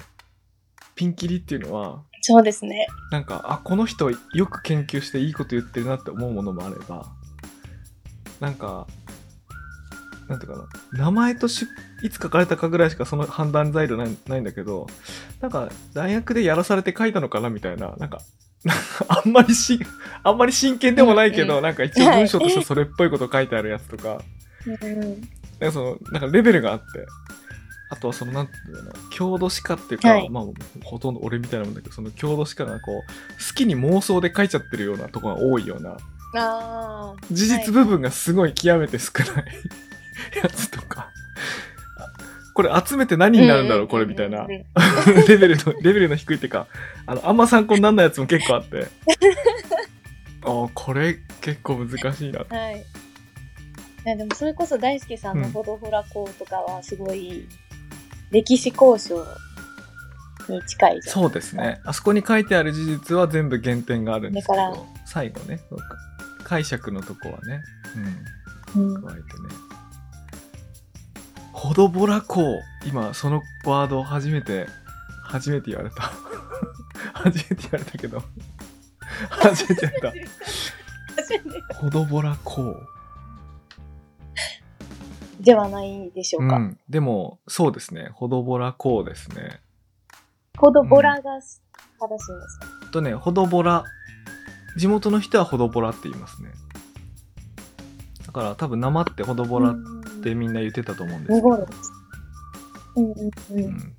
[0.94, 2.86] ピンキリっていうのは、そうですね。
[3.10, 7.06] なんか、あ、この人よく研究していいこと言ってるなって思うものもあれば、
[8.40, 8.86] なんか、
[10.28, 10.58] なんていうか
[10.92, 11.66] な、名前とし
[12.02, 14.86] いつ書かれたかぐらいしかその判断材料ないないんだけど、
[15.40, 18.20] なんか、大学でやらされて書いたのかなみたいな、なんか、
[18.64, 19.80] なんかあんまりし、
[20.22, 24.20] あんまり真剣でもないけど、うんうんなんか一応文章としてそれっぽいこと書いてあるやつとか、
[24.66, 25.00] うん。
[25.00, 25.20] なん
[25.60, 26.84] かその、なんかレベルがあって、
[27.92, 30.30] あとはその、なんていうの郷土史家っていうか、はい。
[30.30, 30.44] まあ、
[30.82, 35.98] ほとんど俺みたいなもんだけど、その郷土史家がこう、好きに妄想で書いちゃってるようなところが多いような。
[37.30, 39.44] 事実部分がすごい極めて少ない
[40.42, 41.10] やつとか、
[41.98, 42.06] あ
[42.54, 44.44] これ集めて何になるんだろう、これみたいな。
[44.44, 44.58] うん、うんう
[45.24, 46.68] んレベルの、レベルの低いっていうか、
[47.04, 48.86] あの、あんま参考にならないやつも結構あって、
[50.44, 52.40] ああ、これ結構難しいな。
[52.48, 52.86] はい。
[54.04, 57.46] いや、でもそれこそ大輔さんのほどほら校とかはすごい、
[58.32, 59.24] 歴史交渉
[60.48, 61.14] に近いじゃん。
[61.14, 61.80] そうですね。
[61.84, 65.60] あそこに書いてある事実は全部減点があるんですけど、最後ね、
[66.42, 67.62] 解釈のとこはね、
[68.74, 69.28] うんうん、加えてね。
[71.52, 72.60] ほどぼらこう。
[72.88, 74.66] 今、そのワードを初めて、
[75.22, 76.10] 初めて言われた。
[77.12, 78.22] 初めて言われたけど。
[79.28, 80.26] 初めて言われ
[81.16, 81.74] 初めてた。
[81.74, 83.01] ほどぼらこう。
[85.42, 86.56] ではないでしょうか。
[86.56, 86.78] うん。
[86.88, 88.10] でも、そうですね。
[88.14, 89.60] ほどぼらこうですね。
[90.58, 92.24] ほどぼらが正しいんです
[92.60, 93.84] か、とね、ほどぼら。
[94.76, 96.50] 地元の人はほどぼらって言いますね。
[98.26, 101.48] だから多分生ってほどぼらっうんてみんな言ってたと思うんですけど。
[101.48, 101.66] 濁るん。
[102.96, 103.30] うんうんう。
[103.50, 103.94] うんん。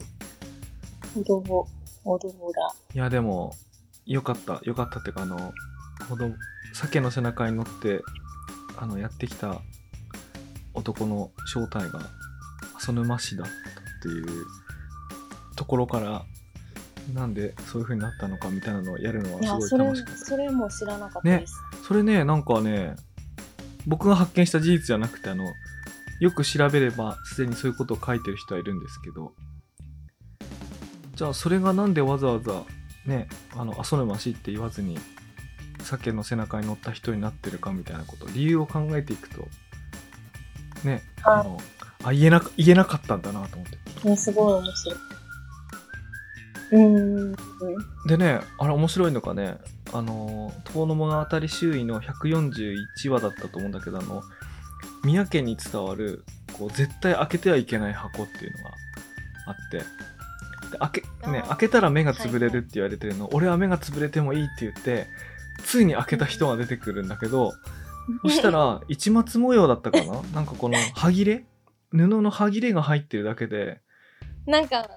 [1.13, 1.67] ほどぼ、
[2.03, 2.69] ほどぼら。
[2.93, 3.53] いや、でも、
[4.06, 4.60] よかった。
[4.63, 5.53] よかったっていうか、あの、
[6.10, 6.32] ほど、
[6.73, 8.01] 鮭の背中に乗って、
[8.77, 9.62] あの、やってきた
[10.73, 12.01] 男の正体が、
[12.77, 13.53] 浅沼氏だったっ
[14.01, 14.45] ていう
[15.55, 16.25] ところから、
[17.13, 20.25] なんでそういう風になったのかみたいなのをやるのはいすごい楽しかっ、た。
[20.25, 21.53] それも知らなかったです。
[21.88, 22.95] それね、なんかね、
[23.86, 25.45] 僕が発見した事実じゃなくて、あの、
[26.19, 29.33] よく調べれば、すでにそういうことを書いてる人はいるんですけど、
[31.15, 32.63] じゃあ、それがなんでわざわざ、
[33.05, 34.97] ね、あの、浅沼氏って言わずに、
[35.81, 39.47] 鮭の背中に乗った人になってるかみたいなこと、理由を考えていくと、
[40.84, 41.60] ね、はいあの、
[42.04, 43.67] あ、言えなか、言えなかったんだなと思っ
[44.02, 44.10] て。
[44.10, 44.98] ね、すごい面白い。
[46.72, 47.36] うーん。
[48.08, 49.58] でね、あれ面白いのがね、
[49.93, 54.24] あの、遠野物語周囲の141話だったと思うんだけど、あの、
[55.04, 56.26] 宮家に伝わる、
[56.58, 58.72] こう、絶対開けてはいけない箱っていうのが
[59.48, 59.78] あって、
[60.72, 65.08] で開け、ね、開けたら目が潰れるって言われてるの、俺は目が潰れてもいいって言って、
[65.63, 67.54] ついに開けた人が出てくるんだけど、
[68.24, 70.22] そしたら、市松模様だったかな？
[70.34, 71.46] なんかこの、歯切れ？
[71.92, 73.82] 布の歯切れが入ってるだけで、
[74.46, 74.89] なんか、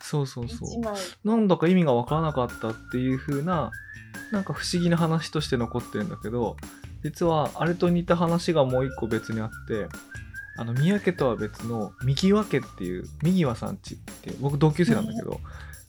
[0.00, 1.28] そうそうそう。
[1.28, 3.70] なんだか意味がわからなかったっていう風な、
[4.32, 6.56] なんか不思議な話として残ってるんだけど、
[7.02, 9.88] 実はあれと似た話がもう一個別にあって、
[10.56, 15.40] あの、宮家とは別の右輪家っていう、右輪さんちって僕同級生なんだけど、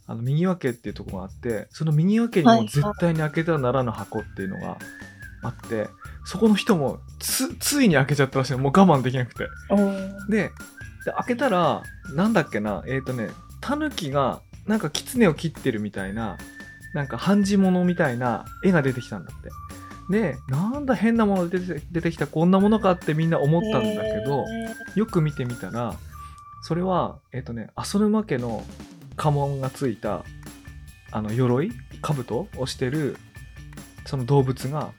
[0.06, 4.78] あの、右輪家っていうところがあって、その右輪家にも絶対に開けてはならぬ箱っていうのが
[5.42, 5.90] あって、
[6.30, 8.60] そこの人もつ、ついに開けちゃったらしいの。
[8.60, 9.48] もう我慢できなくて。
[9.72, 10.30] うん。
[10.30, 10.52] で、
[11.04, 11.82] で開けたら、
[12.14, 16.38] なんだっけな、えっ、ー、とね、タヌキが、なんか狐を切ってるみたいな、
[16.94, 19.50] なんか半地物みたいな絵が出てきたんだって。
[20.12, 24.46] で、なんだ変なもの出て出てきた、こんなものかってみんな思ったんだけど、
[24.94, 25.96] よく見てみたら、
[26.62, 28.64] それは、えっ、とね、浅沼家の
[29.16, 30.24] 家紋がついた、
[31.10, 31.72] あの、鎧？
[32.04, 33.18] 兜をしてる、
[34.06, 34.92] その動物が、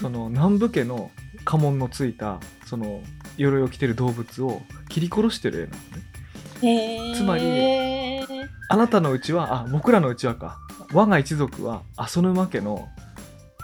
[0.00, 1.10] その南部家の
[1.44, 3.02] 家紋のついた、その、
[3.36, 5.70] 鎧を着てる動物を切り殺してる
[6.62, 7.14] 絵なのね。
[7.16, 8.20] つまり
[8.68, 10.58] あなたのうちは、あ、僕らのうちはか。
[10.92, 12.88] 我が一族は、浅沼家の、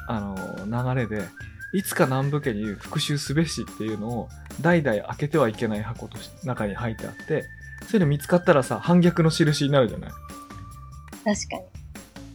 [0.08, 0.20] あ
[0.66, 1.24] の、流れで、
[1.72, 4.28] いつか南部家に復讐すべしっていうのを、
[4.60, 7.44] 代々開けてはいけない箱と中に入ってあって、
[7.82, 10.10] そういうの見つかったらさ、反逆の印になるじゃない。
[10.10, 10.20] 確
[11.24, 11.75] かに。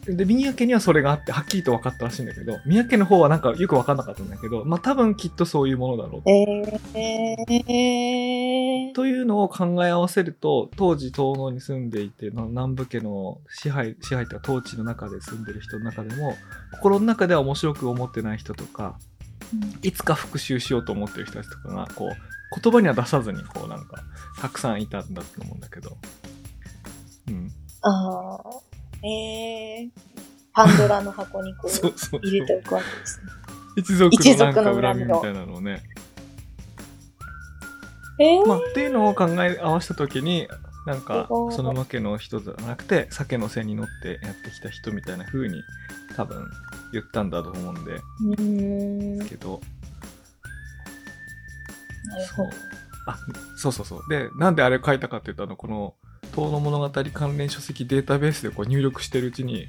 [0.06, 6.30] で、宮家にはそれがあって、はっきりと分かったらしいんだけど、宮家の方はなんかよく分かんなかったんだけど、まあ多分きっとそういうものだろうと。
[6.30, 16.36] えー、というのを考え合わせると、当時東能に住んでいて、まあ南部家の支配、支配というか統治の中で住んでる人の中でも、
[16.72, 18.98] 心の中では面白く思ってない人とか、
[19.82, 24.02] いつか復讐しようと思ってる人たちとかが、こう、言葉には出さずに、こうなんか、
[24.40, 25.96] たくさんいたんだと思うんだけど。
[27.28, 27.50] うん。
[27.82, 28.71] ああ、
[29.04, 29.90] えー、
[30.52, 31.94] パンドラの箱にこ そう。
[32.22, 33.26] 入れておくわけですね。
[33.76, 35.82] 一族一のなんか恨みみみたいなのをね。
[38.18, 40.46] えー、まあ、っていうのを考え合わせたときに、
[40.86, 45.62] なんかそのわけの人じゃなくて、鮭の背に乗ってやってきた人みたいな風に、
[46.16, 46.44] 多分
[46.92, 49.60] 言ったんだと思うんで、うーん、なるけど、
[52.36, 52.50] ほど。
[53.06, 53.18] あ、
[53.56, 54.08] そうそうそう。
[54.08, 55.94] で、なんであれ書いたかっていうと、あの、この、
[56.34, 59.68] 遠野物語関連書籍データベースでこう入力してるうちに、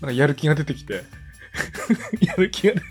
[0.00, 1.04] なんかやる気が出てきて、
[2.20, 2.86] やる気が出て、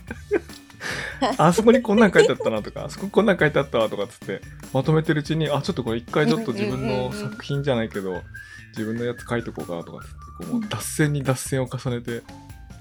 [1.38, 4.42] あそこにこんなん書いてあったなとか、あそここんなん書いてあったわとかっつって、
[4.74, 8.24] まとめてるうちに、あ、ちょっとこれ一回ちょっと自分の作品じゃないけど、
[8.70, 10.16] 自分のやつ書いとこうかなとかっつって、
[10.52, 12.24] こう脱線に脱線を重ねて、う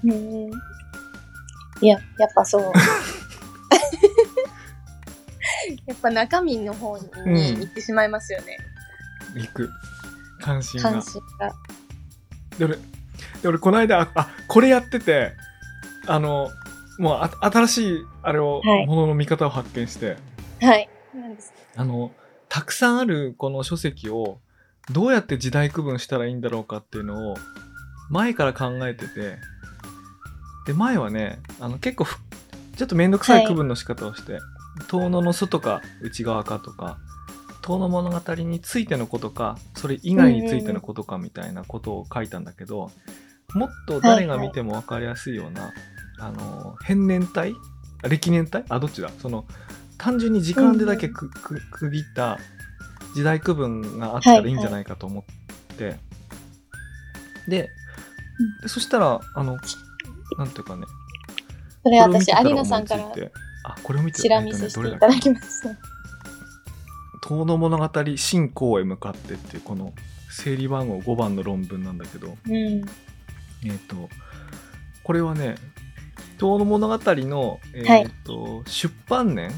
[0.05, 0.51] ーん。
[1.81, 2.71] いや、やっぱそう。
[5.85, 7.03] やっぱ中身の方に
[7.59, 8.57] 行ってしまいますよね。
[9.35, 9.69] いく。
[10.39, 11.01] 関心が関。
[11.01, 11.53] 心が。
[12.57, 15.33] で、俺、で俺この間、あ、あこれやってて、
[16.07, 16.49] あの、
[16.99, 20.17] もうあ新しい、あれを、はいものの見方を発見して、
[20.61, 20.89] はい。
[21.75, 22.11] あの、
[22.49, 24.39] たくさんあるこの書籍を、
[24.91, 27.37] どうやって時代区分したらいいんだろうかっていうのを、
[28.09, 29.37] 前から考えてて、
[30.65, 32.17] で、前はね、あの、結構ふ、
[32.75, 34.39] ちょっとめんどくさい区分の仕方をして、
[34.87, 36.97] 遠野の外か内側かとか、
[37.61, 42.91] 遠野物語についてのことか、それ以外についてのことかみたいなことを書いたんだけど、
[43.53, 45.71] もっと誰が見ても分かりやすいような、
[46.19, 47.53] あの変年体？
[48.03, 48.65] あ歴年体？
[48.69, 49.09] あどっちだ？
[49.19, 49.45] その
[49.97, 52.39] 単純に時間でだけく,、く区切った
[53.13, 54.53] 時代区分があったらいい。
[54.53, 55.97] んじゃないかと思って、
[57.47, 57.69] で
[58.61, 59.57] でそしたらあの
[60.37, 60.85] なんていうかね。
[61.83, 63.11] それ私有野さんから
[63.63, 65.90] あこれを見てチラ見せしていただきました。
[67.31, 69.93] 遠の物語進行へ向かってっていうこの
[70.29, 72.53] 整理番号5番の論文なんだけどうん。
[72.53, 74.09] えっ、と
[75.03, 75.55] これはね
[76.37, 79.51] 遠の物語の、えーと出版年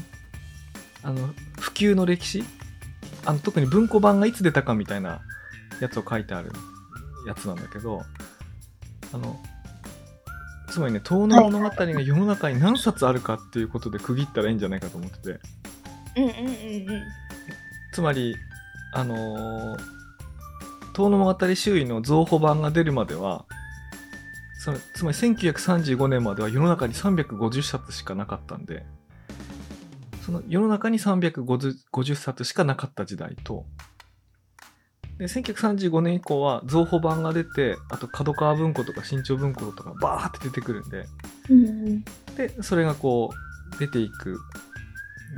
[1.02, 2.44] あの普及の歴史
[3.26, 5.20] あの特に文庫版がいつ出たかみたいな
[5.80, 6.52] やつを書いてある
[7.26, 8.02] やつなんだけど
[9.12, 9.40] あの
[10.68, 15.40] つまりね遠の物語が世の中に何冊あるかっていうことで区切ったらいいんじゃないかと思ってて
[16.16, 17.02] うんうんうんうん。
[17.94, 18.36] つまり
[18.92, 19.94] あのー
[20.94, 23.46] 遠野物語周囲の増補版が出るまでは
[24.60, 28.86] そのつまり1935年までは世の中に350冊しかなかったんで
[30.24, 33.66] その世の中に350冊しかなかった時代と
[35.18, 41.06] で1935年以降は増補版が出てあと角川文庫とか新潮文庫とかバーって出てくるんで
[41.50, 42.04] うんうん。
[42.36, 44.38] でそれがこう出ていく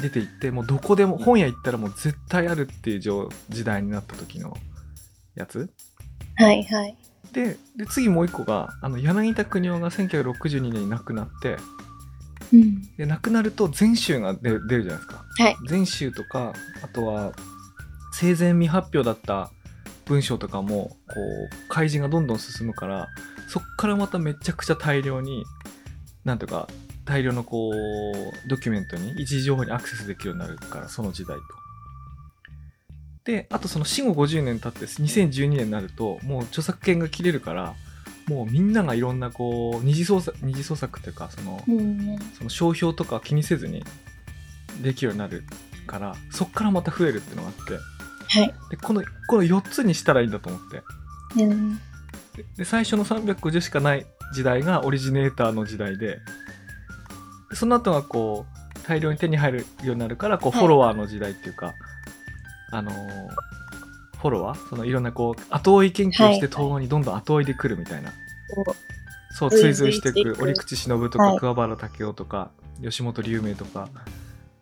[0.01, 4.57] 出ていってもうどこでも本屋行ったらもう絶対あるっていう状時代になった時の
[5.35, 5.71] やつ
[6.37, 6.97] はいはい。
[7.33, 11.57] でで次もう一個があの柳田国夫が1962年に亡くなって
[12.53, 12.97] うん。
[12.97, 15.57] で亡くなると全集が出る出るじゃないですかはい。
[15.69, 17.33] 全集とかあとは
[18.13, 19.51] 生前未発表だった
[20.07, 23.09] 文章とかもこう開示がどんどん進むから
[23.49, 25.45] そっからまためちゃくちゃ大量に
[26.25, 26.69] なんとか
[27.07, 31.43] 大量のこうドキュメントに一時情報にアクセスできるようになるからその時代と。
[33.25, 37.75] であとその死後50年経って2012年になるともう著作権が切れるから
[38.29, 41.63] もうみんながいろんなこう二次創作二次創作っていうかその。
[42.37, 43.85] その商標とか気にせずに
[44.83, 45.45] できるようになる
[45.87, 47.73] からそっからまた増えるっていうのがあって
[48.41, 48.49] はい。
[48.71, 50.83] ででこのこの4つにしたらいいんだと思って
[51.43, 51.77] うん。
[52.37, 56.19] でで最初の350しかない時代がオリジネーターの時代でで
[57.53, 60.61] その後がこう大量に手に入るようになるからこうはい。
[60.61, 61.75] フォロワーの時代っていうか、
[62.71, 62.95] あのー
[64.19, 64.69] フォロワー？
[64.69, 66.39] そのいろんなこう後追い研究してはい。
[66.41, 68.11] 東欧にどんどん後追いでくるみたいな、
[68.55, 68.75] こ
[69.31, 70.43] そう追追随してていく。
[70.43, 71.39] 折口忍とか、はい。
[71.39, 72.51] 桑原武雄とか
[72.83, 73.89] 吉本龍明とか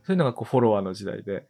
[0.05, 1.47] そういうのがこうフォロワーの時代で。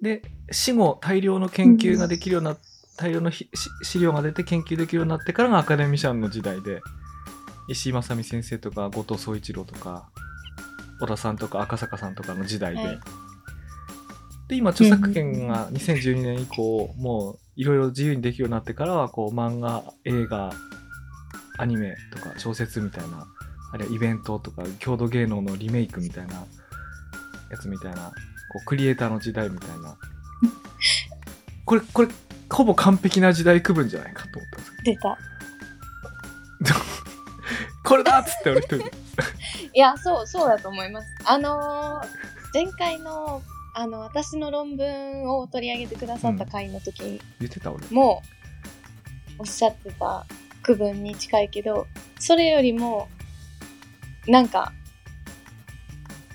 [0.00, 0.22] で
[0.52, 2.56] 死後大量の研究ができるような、
[2.96, 3.48] 大量の資
[3.98, 6.80] 料が出て研究できるようになってからがアカデミシャンの時代で。
[7.70, 10.08] 石井正美先生とか後藤宗一郎とか
[11.00, 13.00] 小田さんとか赤坂さんとかの時代で、はい。
[14.48, 20.50] で今著作権が2012年以降もういろいろ自由にできるようになってからはこう漫画映画
[21.58, 23.26] アニメとか小説みたいな
[23.72, 26.46] あるいはイベントとか郷土芸能のリメイクみたいな
[27.50, 28.12] やつみたいな
[28.52, 29.96] こうクリエイターの時代みたいな。
[31.66, 32.08] これこれ
[32.50, 35.18] ほぼ完璧な時代区分じゃないかと思ったんですう出た。
[36.64, 36.80] け ど
[37.84, 38.92] これだっつって俺一人で
[39.74, 41.08] いや、そう、そうだと思います。
[41.24, 43.42] あのー前回の、
[43.74, 48.22] あの、私の論文を取り上げてくださった回の時言ってた俺も、
[49.38, 50.24] おっしゃってた
[50.62, 51.86] 区分に近いけど、
[52.18, 53.08] それよりも、
[54.26, 54.72] なんか、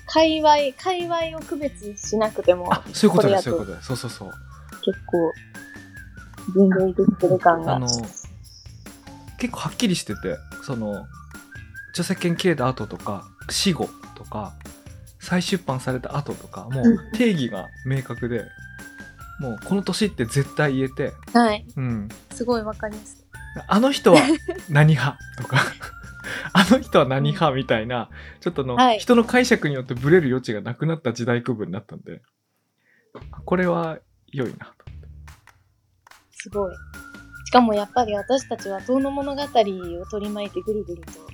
[0.06, 4.30] 界隈、界隈を区別しなくても、あそういうことですこれやとそういうことですそうそうそう
[4.84, 5.32] 結構、
[6.52, 7.76] 分類できてる感が。
[7.76, 7.88] あの
[9.36, 11.06] 結構はっきりしててその
[11.94, 14.52] 著作権切れた後とか死後とか
[15.20, 18.44] 再出版された後とかもううん定義が明確で、
[19.40, 21.64] もうこの年って絶対言えて、はい。
[21.76, 23.24] うん、すごいわかりやすい。
[23.68, 24.20] あの人は
[24.68, 25.58] 何派とか
[26.52, 32.20] あの人は何派みたいなちょっとの、はい人の解釈によってブレる余地がなくなった時代区分になったんで
[33.44, 33.98] これは
[34.32, 34.84] 良いなと
[36.32, 36.74] すごい。
[37.46, 39.46] しかもやっぱり私たちは遠の物語を
[40.10, 41.33] 取り巻いてぐるぐると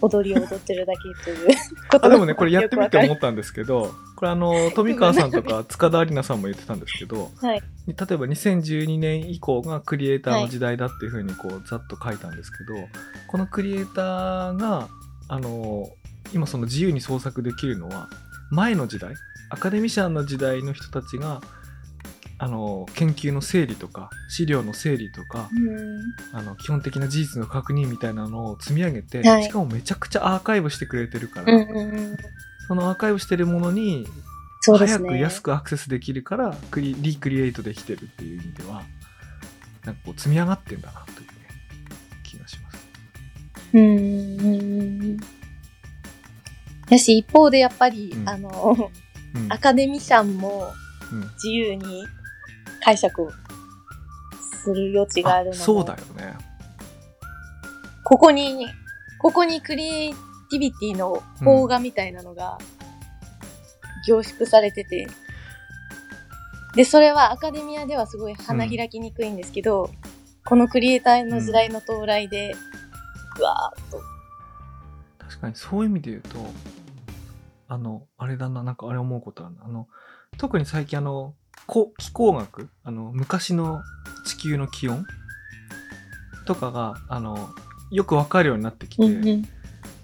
[0.00, 1.48] 踊りを踊ってるだけという
[1.90, 2.06] こと。
[2.06, 7.62] あでもねこれやってみて思ったんですけどこれあの富川さんとか塚田有奈さんも言ってたんですけどはい。
[7.86, 12.74] 例えば2012年以降がクリエイターの時代だっていうふうにこうざっと書いたんですけど、
[13.28, 14.88] このクリエイターが
[15.28, 15.90] あの
[16.32, 18.08] 今その自由に創作できるのは
[18.50, 19.14] 前の時代
[19.50, 21.40] アカデミシャンの時代の人たちが
[22.38, 26.00] あの研究の整理とか資料の整理とかうん。
[26.32, 31.82] あの基本的な事実の確認みたいなのを積み上げて、はいしかもめちゃくちゃアーカイブしてくれてるから、うんうんう
[32.12, 32.16] ん。
[32.66, 34.06] そのアーカイブしてるものに
[34.66, 34.98] 早。
[34.98, 38.82] く安くアクセスできるからクリリクリエイトできてるっていう意味では
[39.84, 41.34] なんかこう積み上がってんだなという、ね、
[42.24, 42.88] 気がします。
[43.74, 45.18] うん。
[46.88, 48.90] やし、一方でやっぱり、うんあの、
[49.34, 50.72] うんアカデミシャンも
[51.12, 52.06] うん自由に
[52.84, 53.30] 解釈を
[54.62, 56.36] する余地があるのもそうだよね。
[58.04, 58.66] ここに、
[59.18, 60.14] ここにクリエイ
[60.50, 62.58] ティビティの邦画みたいなのが
[64.06, 65.06] 凝縮されてて、
[66.74, 69.90] で、それはアカデミアではすごい花開きにくいんですけど、
[70.44, 72.54] このクリエイターの時代の到来で、
[73.36, 74.00] ぐわーっと。
[75.18, 76.38] 確かにそういう意味で言うと、
[77.68, 79.64] あの、あれだな、なんかあれ思うことあるな。
[79.64, 79.88] あの、
[80.36, 81.34] 特に最近あの、
[81.66, 82.68] こ気候学？
[82.82, 83.82] あの、昔の
[84.26, 85.06] 地球の気温？
[86.46, 87.50] とかが、あの、
[87.90, 89.48] よくわかるようになってきて、うんうん。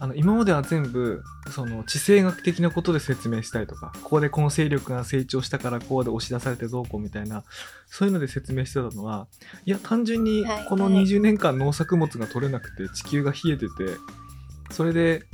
[0.03, 7.45] あの今までは全部その地政学的なことで説明したりとかここでこの勢力が成長したからこうで押し出されてどうこうみたいな
[7.87, 9.29] そういうので説明してたのは
[9.67, 10.65] いや単純にはい。
[10.65, 10.95] このはい。
[11.05, 13.69] 20年間農作物が取れなくて地球が冷えてて
[14.71, 15.25] それで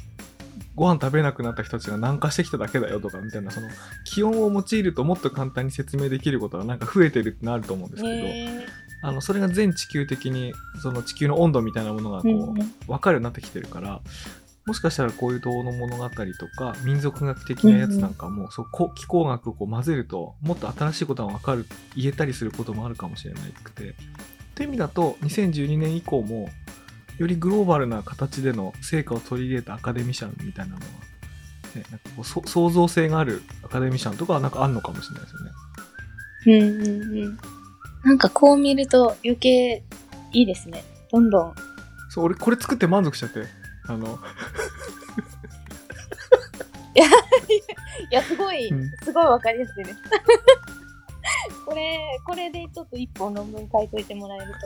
[0.77, 3.69] ご飯食べれなくなった人たちが南下してきただけだよとかみたいなその
[4.05, 8.67] 気温を用いるともっと簡単に説明できることがなんか増えてるってなると思うんですけど、ね
[9.03, 10.53] あのそれが全地球的に
[10.83, 12.55] その地球の温度みたいなものがこう、うんうん。
[12.89, 14.01] 分かるようになってきてるから
[14.65, 23.95] もしかしたらこういう童の物語とか民族学的なやつなんかも、そうこ気候学をこう混ぜるともっと新しいことが分かる言えたりすることもあるかもしれなくて。
[24.57, 26.49] という意味だと2012年以降も
[27.19, 30.83] よりグローバルな形での成果を取り入れたアカデミシャンみたいなのは、
[31.75, 35.51] ね、なんかこうそ創造性があるアカデミシャンとかはなんかあんのかもしれないですよね。
[36.47, 37.39] うんうんうん。
[38.05, 39.83] なんかこう見ると余計
[40.33, 40.85] いいですね。
[41.11, 41.55] どんどん。
[42.11, 43.45] そう俺これ作って満足しちゃって
[43.89, 44.19] あの
[48.11, 49.99] いや、すごい、うんすごいわかりやすいです。
[51.67, 54.59] これ、これでちょっと一本論文書いといてもらえると、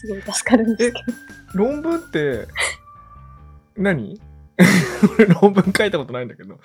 [0.00, 0.98] すごい助かるんですけ
[1.52, 1.58] ど。
[1.58, 2.46] 論文って、
[3.76, 4.20] 何？
[5.18, 6.60] 俺 論文書いたことないんだけど。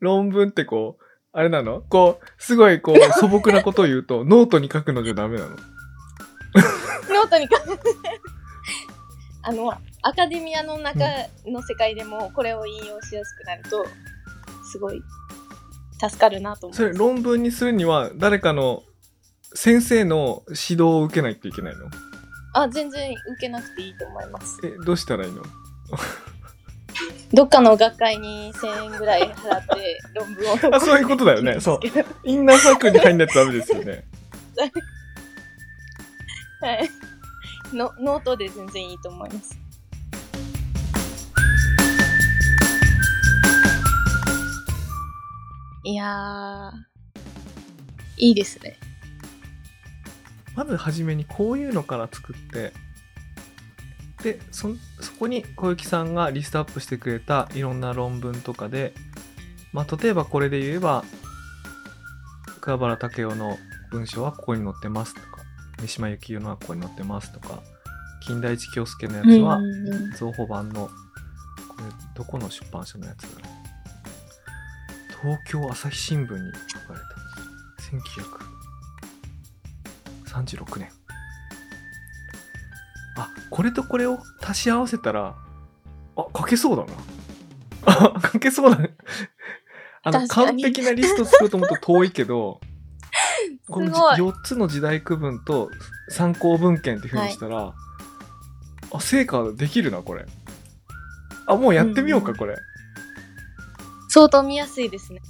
[0.00, 1.82] 論文ってこう、あれなの？
[1.82, 5.50] こう、すごいこう、素朴なことを言うと、ノートに書くのじゃダメなの？
[5.50, 5.56] no
[7.26, 7.82] te に書いて、
[9.42, 9.72] あの、
[10.02, 11.04] アカデミアの中
[11.46, 13.86] の世界でもこれを引用しやすくなると、
[14.70, 15.02] すごい
[16.00, 18.82] 助かるなと思それ論文にするには、誰かの
[19.54, 21.90] 先生の指導を受けないといけないの？
[22.54, 24.60] あ、全然受けなくていいと思います。
[24.64, 25.42] え、どうしたらいいの？
[27.32, 30.74] どっかの学会に1000円ぐらい払って論文を。
[30.76, 31.80] あそういうことだよね そう
[32.22, 34.04] インナーサークルに入んないとダメですよね。
[36.62, 36.88] はい。
[37.74, 39.58] のノートで全然いいと思います。
[45.82, 46.70] いやー、
[48.16, 48.78] いいですね。
[50.54, 52.72] まずはじめにこういうのから作って、
[54.22, 58.94] で、そ、そこに小雪さんがリストアップしてくれたいろんな論文とかで、
[59.72, 61.04] まあ、例えばこれで言えば、
[62.60, 63.58] 桑原武雄の
[63.90, 65.42] 文章はここに載ってますとか、
[65.80, 67.62] 三島由紀夫のはここに載ってますとか、
[68.26, 69.60] 金田一京介のやつは、
[70.16, 70.90] 造法版の、こ
[71.78, 71.84] れ、
[72.14, 73.64] どこの出版社のやつだろう。
[75.20, 77.14] 東京朝日新聞に書かれた。
[80.42, 80.88] 1936年。
[83.16, 85.36] あ、これとこれを足し合わせたら、
[86.16, 86.92] あ、書けそうだな。
[87.86, 88.94] あ、書けそうだね。
[90.02, 92.60] あの、完璧なリスト作ろうと思うと遠いけど、
[93.68, 95.70] このすごい4つの時代区分と
[96.08, 97.74] 参考文献っていう風にしたら、
[98.92, 100.26] あ、成果できるな、これ。
[101.46, 102.56] あ、もうやってみようか、うんこれ。
[104.08, 105.20] 相当見やすいですね。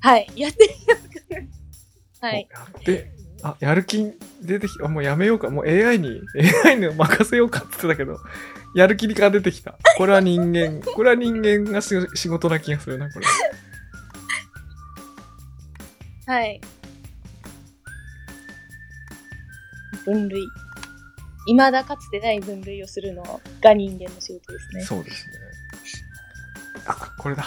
[0.00, 0.26] はい。
[0.34, 2.28] やってみようかな。
[2.28, 2.48] はい。
[2.50, 3.12] おやって、
[3.44, 4.86] あ、やる気出てきた。
[4.86, 5.50] あもうやめようか。
[5.50, 6.22] もう AI に、
[6.64, 8.18] AI に任せようかって言ってたけど、
[8.74, 9.76] やる気が出てきた。
[9.98, 13.26] これは人間、 これは人間がし仕事な気がするな、これ。
[16.26, 16.58] はい。
[20.06, 20.42] 分類。
[21.46, 23.22] 未だかつてない分類をするの
[23.60, 24.82] が人間の仕事ですね。
[24.84, 25.32] そうですね。
[26.86, 27.44] あ、これだ。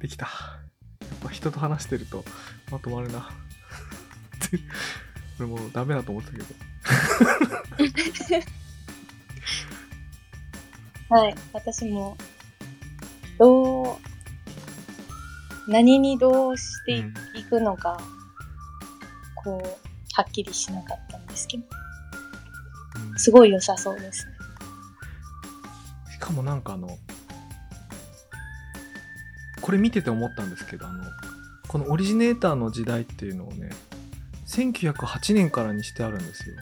[0.00, 0.26] できた。
[0.26, 2.24] やっぱ人と話してると
[2.72, 3.30] まとまるな。
[4.50, 6.46] これもうダメだと思ってたけど。
[11.16, 11.34] はい。
[11.52, 12.16] 私も、
[13.38, 13.96] どう、
[15.68, 17.98] 何にどうしてうんいくのか、
[19.36, 19.68] こう、
[20.14, 21.64] はっきりしなかったんですけど、
[23.12, 24.32] うんすごい良さそうですね。
[26.12, 26.98] しかもなんかあの、
[29.60, 31.04] これ見てて思ったんですけど、あの、
[31.68, 33.70] このオリジネーターの時代っていうのをね、
[34.48, 36.56] 1908年からにしてあるんですよ。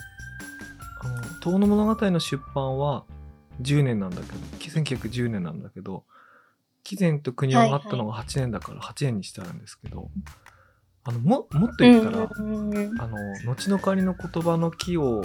[1.01, 3.05] あの、遠野物語の出版は、
[3.62, 4.39] 10年なんだけど、
[4.82, 6.05] 1910年なんだけど、
[6.82, 10.11] 紀前と国をがあったのが8年だから8年にしてあるんですけど、
[11.05, 15.24] あの、も、もっと言ったら、あの、後の仮の言葉の木を、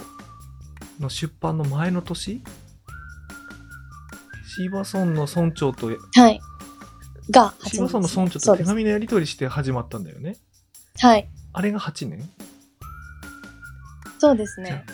[0.99, 2.43] の出版の前の年
[4.47, 6.39] シーバソンの村長と、はい。
[7.29, 8.39] がシーバソンの村長。
[8.39, 10.37] と手紙のやり取りして始まったんだよね。
[10.99, 11.29] はい。
[11.53, 12.29] あれが8年
[14.21, 14.85] そうですね。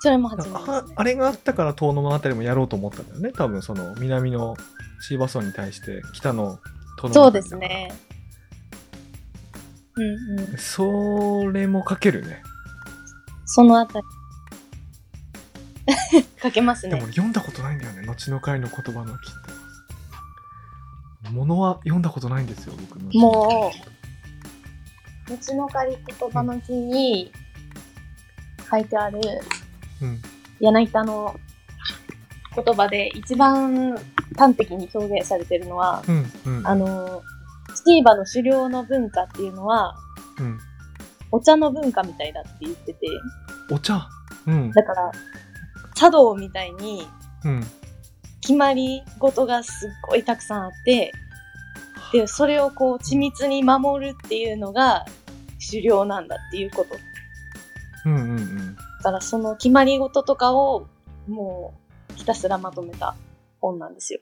[0.00, 0.56] それも8あ年ですね。
[0.66, 3.32] ああれがあったから遠野物語もやろうと思ったんだよね。
[3.32, 4.54] 多分その南の
[5.00, 6.58] シーバソンに対して北の
[6.98, 7.90] 遠野そうですね。
[9.96, 10.04] うん
[10.40, 10.58] うん。
[10.58, 12.42] それも書けるね。
[13.46, 14.04] そのあたり。
[16.38, 17.04] かけますねでも。
[17.04, 18.06] 俺読んだことないんだよね。
[18.06, 19.20] 後の回の言葉の木って。
[21.30, 23.08] 物は読んだことないんですよ、僕の。
[23.18, 23.72] も
[25.30, 27.32] う、後の仮言葉の木に
[28.72, 29.20] 書いてある
[30.00, 30.22] うん。
[30.60, 31.38] 柳田の
[32.54, 33.96] 言葉で一番
[34.36, 36.32] 端的に表現されてるのは、うん。
[36.46, 36.66] うん。
[36.66, 37.22] あの、
[37.74, 39.94] スティーバの狩猟の文化っていうのは、
[40.38, 40.58] うん。
[41.30, 43.06] お茶の文化みたいだって言ってて、
[43.70, 44.06] お茶？
[44.46, 44.70] うん。
[44.72, 45.12] だから、
[45.94, 47.06] 茶道みたいに
[47.44, 47.66] うん。
[48.40, 51.12] 決まり事がすっごいたくさんあって、
[52.12, 55.06] で、それをこう緻密に守るっていうのが
[55.64, 56.96] 狩猟なんだっていうこと。
[58.04, 58.76] うんうんうん。
[58.76, 60.86] だからその決まり事とかを
[61.28, 61.74] も
[62.10, 63.14] うひたすらまとめた
[63.60, 64.20] 本なんですよ。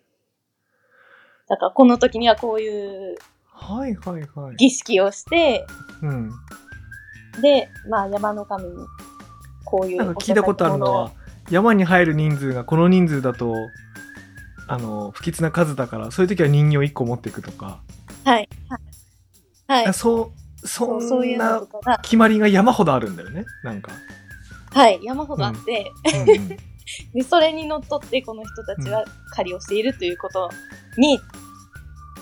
[1.48, 2.68] だからこの時にはこうい
[3.14, 3.16] う
[3.60, 4.56] はいはいはい。
[4.56, 5.66] 儀式をして、
[6.02, 6.30] うん。
[7.42, 8.86] で、まあ山の神に
[9.64, 11.12] こういうなんか聞いたことあるのは、
[11.50, 13.70] 山に入る人数がこの人数だと、
[14.66, 17.80] あの、不吉な数だから、そういう時は人形1個持っていくとか。
[18.24, 18.48] はい。
[19.68, 19.84] はい。
[19.84, 19.94] はい。
[19.94, 23.44] そう、そそうそういんなうのとかが、決まりが山ほどあるんだよね。
[23.64, 23.92] なんか。
[24.72, 26.48] はい、山ほどあって、うんうん。
[27.14, 29.04] で、それにのっとってこの人たちは
[29.34, 30.50] 狩りをしているということ
[30.96, 31.20] に、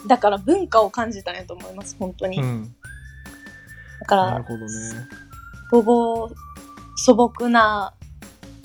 [0.06, 2.40] だから文化を感じたんやと思います、本当に。
[2.40, 2.74] うん。
[4.00, 4.68] だから、なるほどね。
[5.70, 6.30] 素朴、
[6.96, 7.92] 素朴な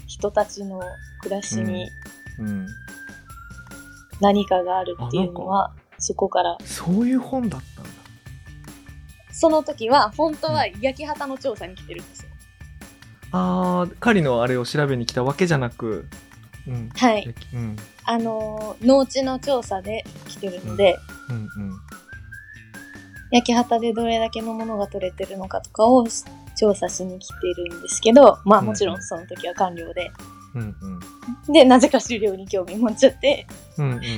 [0.08, 0.82] 人たちの
[1.22, 1.90] 暮らしに
[2.40, 2.68] うん。
[4.22, 7.62] 何かがあるっていうのは、そこから、そういう本だっ。
[9.34, 12.30] その時は、本当は焼き畑の調査に来てるんですよ。
[13.32, 16.08] あー、狩りのあれを調べに来たわけじゃなく、
[16.68, 16.90] うん。
[16.96, 17.36] はい。
[17.54, 17.76] うん。
[18.06, 20.98] あのー、農地の調査で来てるので、
[21.30, 21.74] うんうん。
[23.32, 26.06] 焼き畑でどれだけのものが取れてるのかとかを
[26.56, 27.34] 調査しに来て
[27.70, 30.12] るんですけど、まあもちろんその時は官僚で、
[30.54, 30.76] うん
[31.48, 31.54] うん。
[31.54, 34.02] で、なぜか狩猟に興味持っちゃって、うんうんうん。
[34.02, 34.10] 狩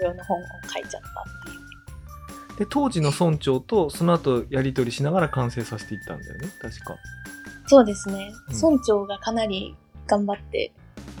[0.00, 1.37] 猟の本を書いちゃった。
[2.58, 6.96] で、当時の村長とその後やり取りしながら完成させていったんだよね、確か。
[7.66, 8.32] そうですね。
[8.48, 10.72] うん村長がかなり頑張って、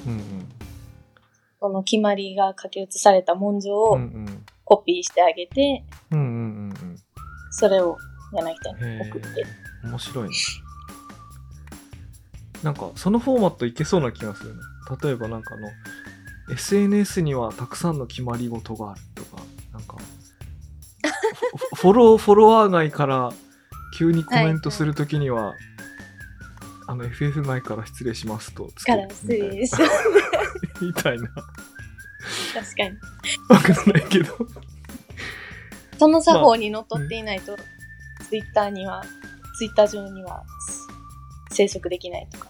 [0.06, 0.22] うんうん。
[1.60, 4.44] この決まりが書き写された文書うんをうん。
[4.64, 6.96] コピーしてあげて、うんうんうん
[7.50, 7.96] それを
[8.32, 9.28] 柳田に送って。
[9.84, 9.86] え。
[9.86, 10.34] 面白いね。
[12.62, 14.60] なんか、そのフォーマットいけそうな気がするね。
[15.02, 15.68] 例えばなんかあの、
[16.52, 19.96] SNS にはたくさんの決まり事があるとか、なんか、
[21.02, 23.32] フ フォロー、フォロワー外から
[23.96, 25.54] 急にコメントするときには、
[26.86, 29.74] あの、FF 前から失礼しますとつけるから失礼し
[30.80, 31.28] みたいな。
[31.28, 32.90] 確かに。
[33.48, 34.36] わかんないけど。
[35.98, 37.56] その作法にのっとっていないと、
[38.28, 39.04] ツイッターには、
[39.56, 40.44] ツイッター上には
[41.50, 42.48] 生息できないとか。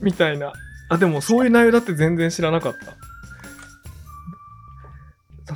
[0.00, 0.52] みたいな。
[0.88, 2.96] あ、でもそういう内容だって全然知らなかった。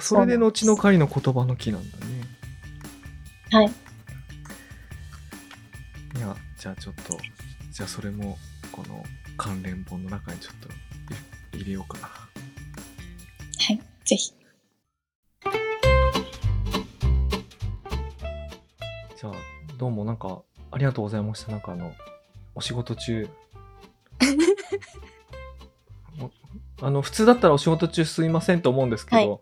[0.00, 2.17] それで後の狩りの言葉の木なんだね。
[3.50, 3.70] はい。
[6.16, 7.16] いや、じゃあちょっと、
[7.70, 8.36] じゃあそれも、
[8.72, 9.02] この
[9.36, 10.68] 関連本の中にちょっと
[11.56, 12.08] 入れようかな。
[12.08, 12.28] は
[13.72, 13.80] い。
[14.04, 14.32] ぜひ。
[19.16, 19.32] じゃあ、
[19.78, 21.50] どうもなんか、ありがとうございました。
[21.50, 21.94] なんかあの、
[22.54, 23.28] お仕事中。
[26.20, 26.30] お
[26.86, 29.40] あの、普通だったらお仕事中すいませんと思うんですけど、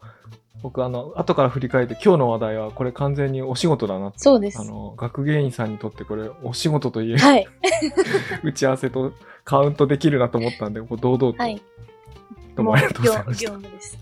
[0.62, 4.18] 僕あの、後から振り返って今日の話題はこれ完全にお仕事だなって。
[4.18, 4.64] そうですあ。
[4.64, 7.46] の、学芸員さんにとってこれお仕事といえ、はい。
[8.42, 9.12] 打ち合わせと
[9.44, 11.42] カウントできるなと思ったんで、こう堂々と。
[11.42, 11.62] はい。
[12.56, 13.58] どうもありがとうございまし業た。
[13.58, 13.98] 業務です。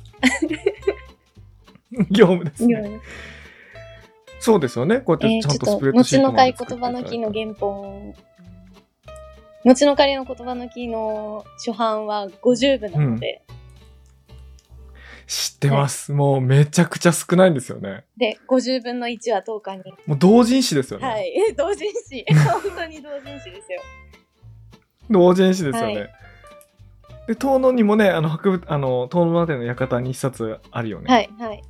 [2.10, 3.00] 業務ですね。
[4.38, 4.98] そうですよね。
[4.98, 8.14] こうやってちゃんとスプレ、ッドシート後の会言葉の木の原本、
[9.64, 13.42] 後の仮の言葉の木の初版は50部なので、て
[15.26, 16.12] 知ってます。
[16.12, 18.04] もうめちゃくちゃ少ないんですよね。
[18.16, 19.82] で、50分の1は10日に。
[20.06, 21.06] もう同人誌ですよね。
[21.06, 21.32] はい。
[21.56, 22.24] 同人誌。
[22.62, 23.80] 本当に同人誌ですよ。
[25.10, 25.94] 同人誌ですよね。
[25.94, 26.10] はい
[27.26, 31.10] で、遠野にもね、あの、博物、あの、遠野までの館に一冊あるよね。。
[31.10, 31.62] はいい、はい。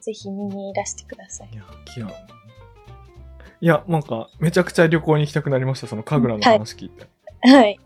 [0.00, 1.48] ぜひ見にいらしてください。
[1.52, 7.06] いや、キラいや、なんか、めちゃくちゃ旅行に行きたくなりました、その神楽の話聞いて。
[7.48, 7.72] はい。
[7.72, 7.85] い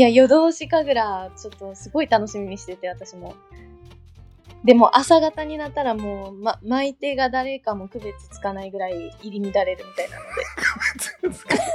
[0.00, 3.34] や、夜通し神楽、ちょっとすごい楽しみにしてて、私も。
[4.64, 11.42] でも、朝方になったらもう、ま、巻いてが誰かも区別つかないぐらい入り乱れるみたいなので。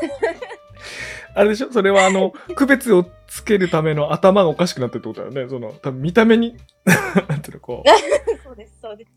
[1.36, 1.72] あれでしょ？
[1.72, 5.50] それはあの、区別をつけるための頭がおかしくなってるってことだよね。
[5.50, 6.56] その、多分見た目に、
[7.30, 7.90] なんていうの、こう。
[8.44, 9.12] そうです、そうです。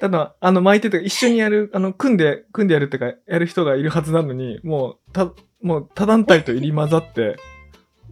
[0.00, 5.32] ただ、あの、巻いてて、一緒にやる、あの、組んで、組んでやるってか、やる人がいるはずなのに、もう、た、
[5.62, 7.36] もう、他団体と入り混ざって、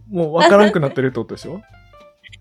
[0.09, 1.61] もう分からんくなってるってことでしょ？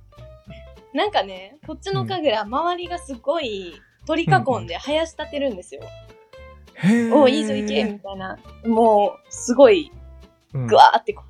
[0.95, 3.75] なんかね、こっちの神楽、周りがすごい
[4.07, 5.83] 取り囲んで生やし立てるんですよ。
[6.75, 7.15] へー。
[7.15, 8.39] おいいぞ行けみたいな。
[8.67, 9.91] もう、すごい、
[10.53, 10.67] うん。
[10.67, 11.25] ぐわーってこ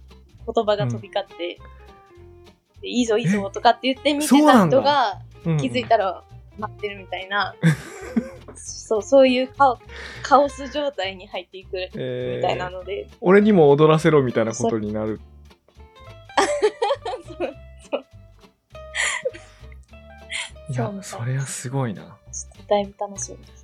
[0.55, 1.59] 言葉が飛び交って、
[2.83, 6.23] でいいぞいいぞとかって言って見てた人がうん気づいたら
[6.59, 7.55] 待ってるみたいな、
[8.55, 9.79] そう、そういうカオ
[10.23, 15.21] カオス状態に入っていくえみたいなー、ので、俺にも踊らせろみたいなことになる。
[17.27, 17.55] そう
[17.91, 18.05] そう
[20.73, 22.03] いや、そうそれはすごいな。
[22.03, 23.64] ちょっとだいぶ楽しみです。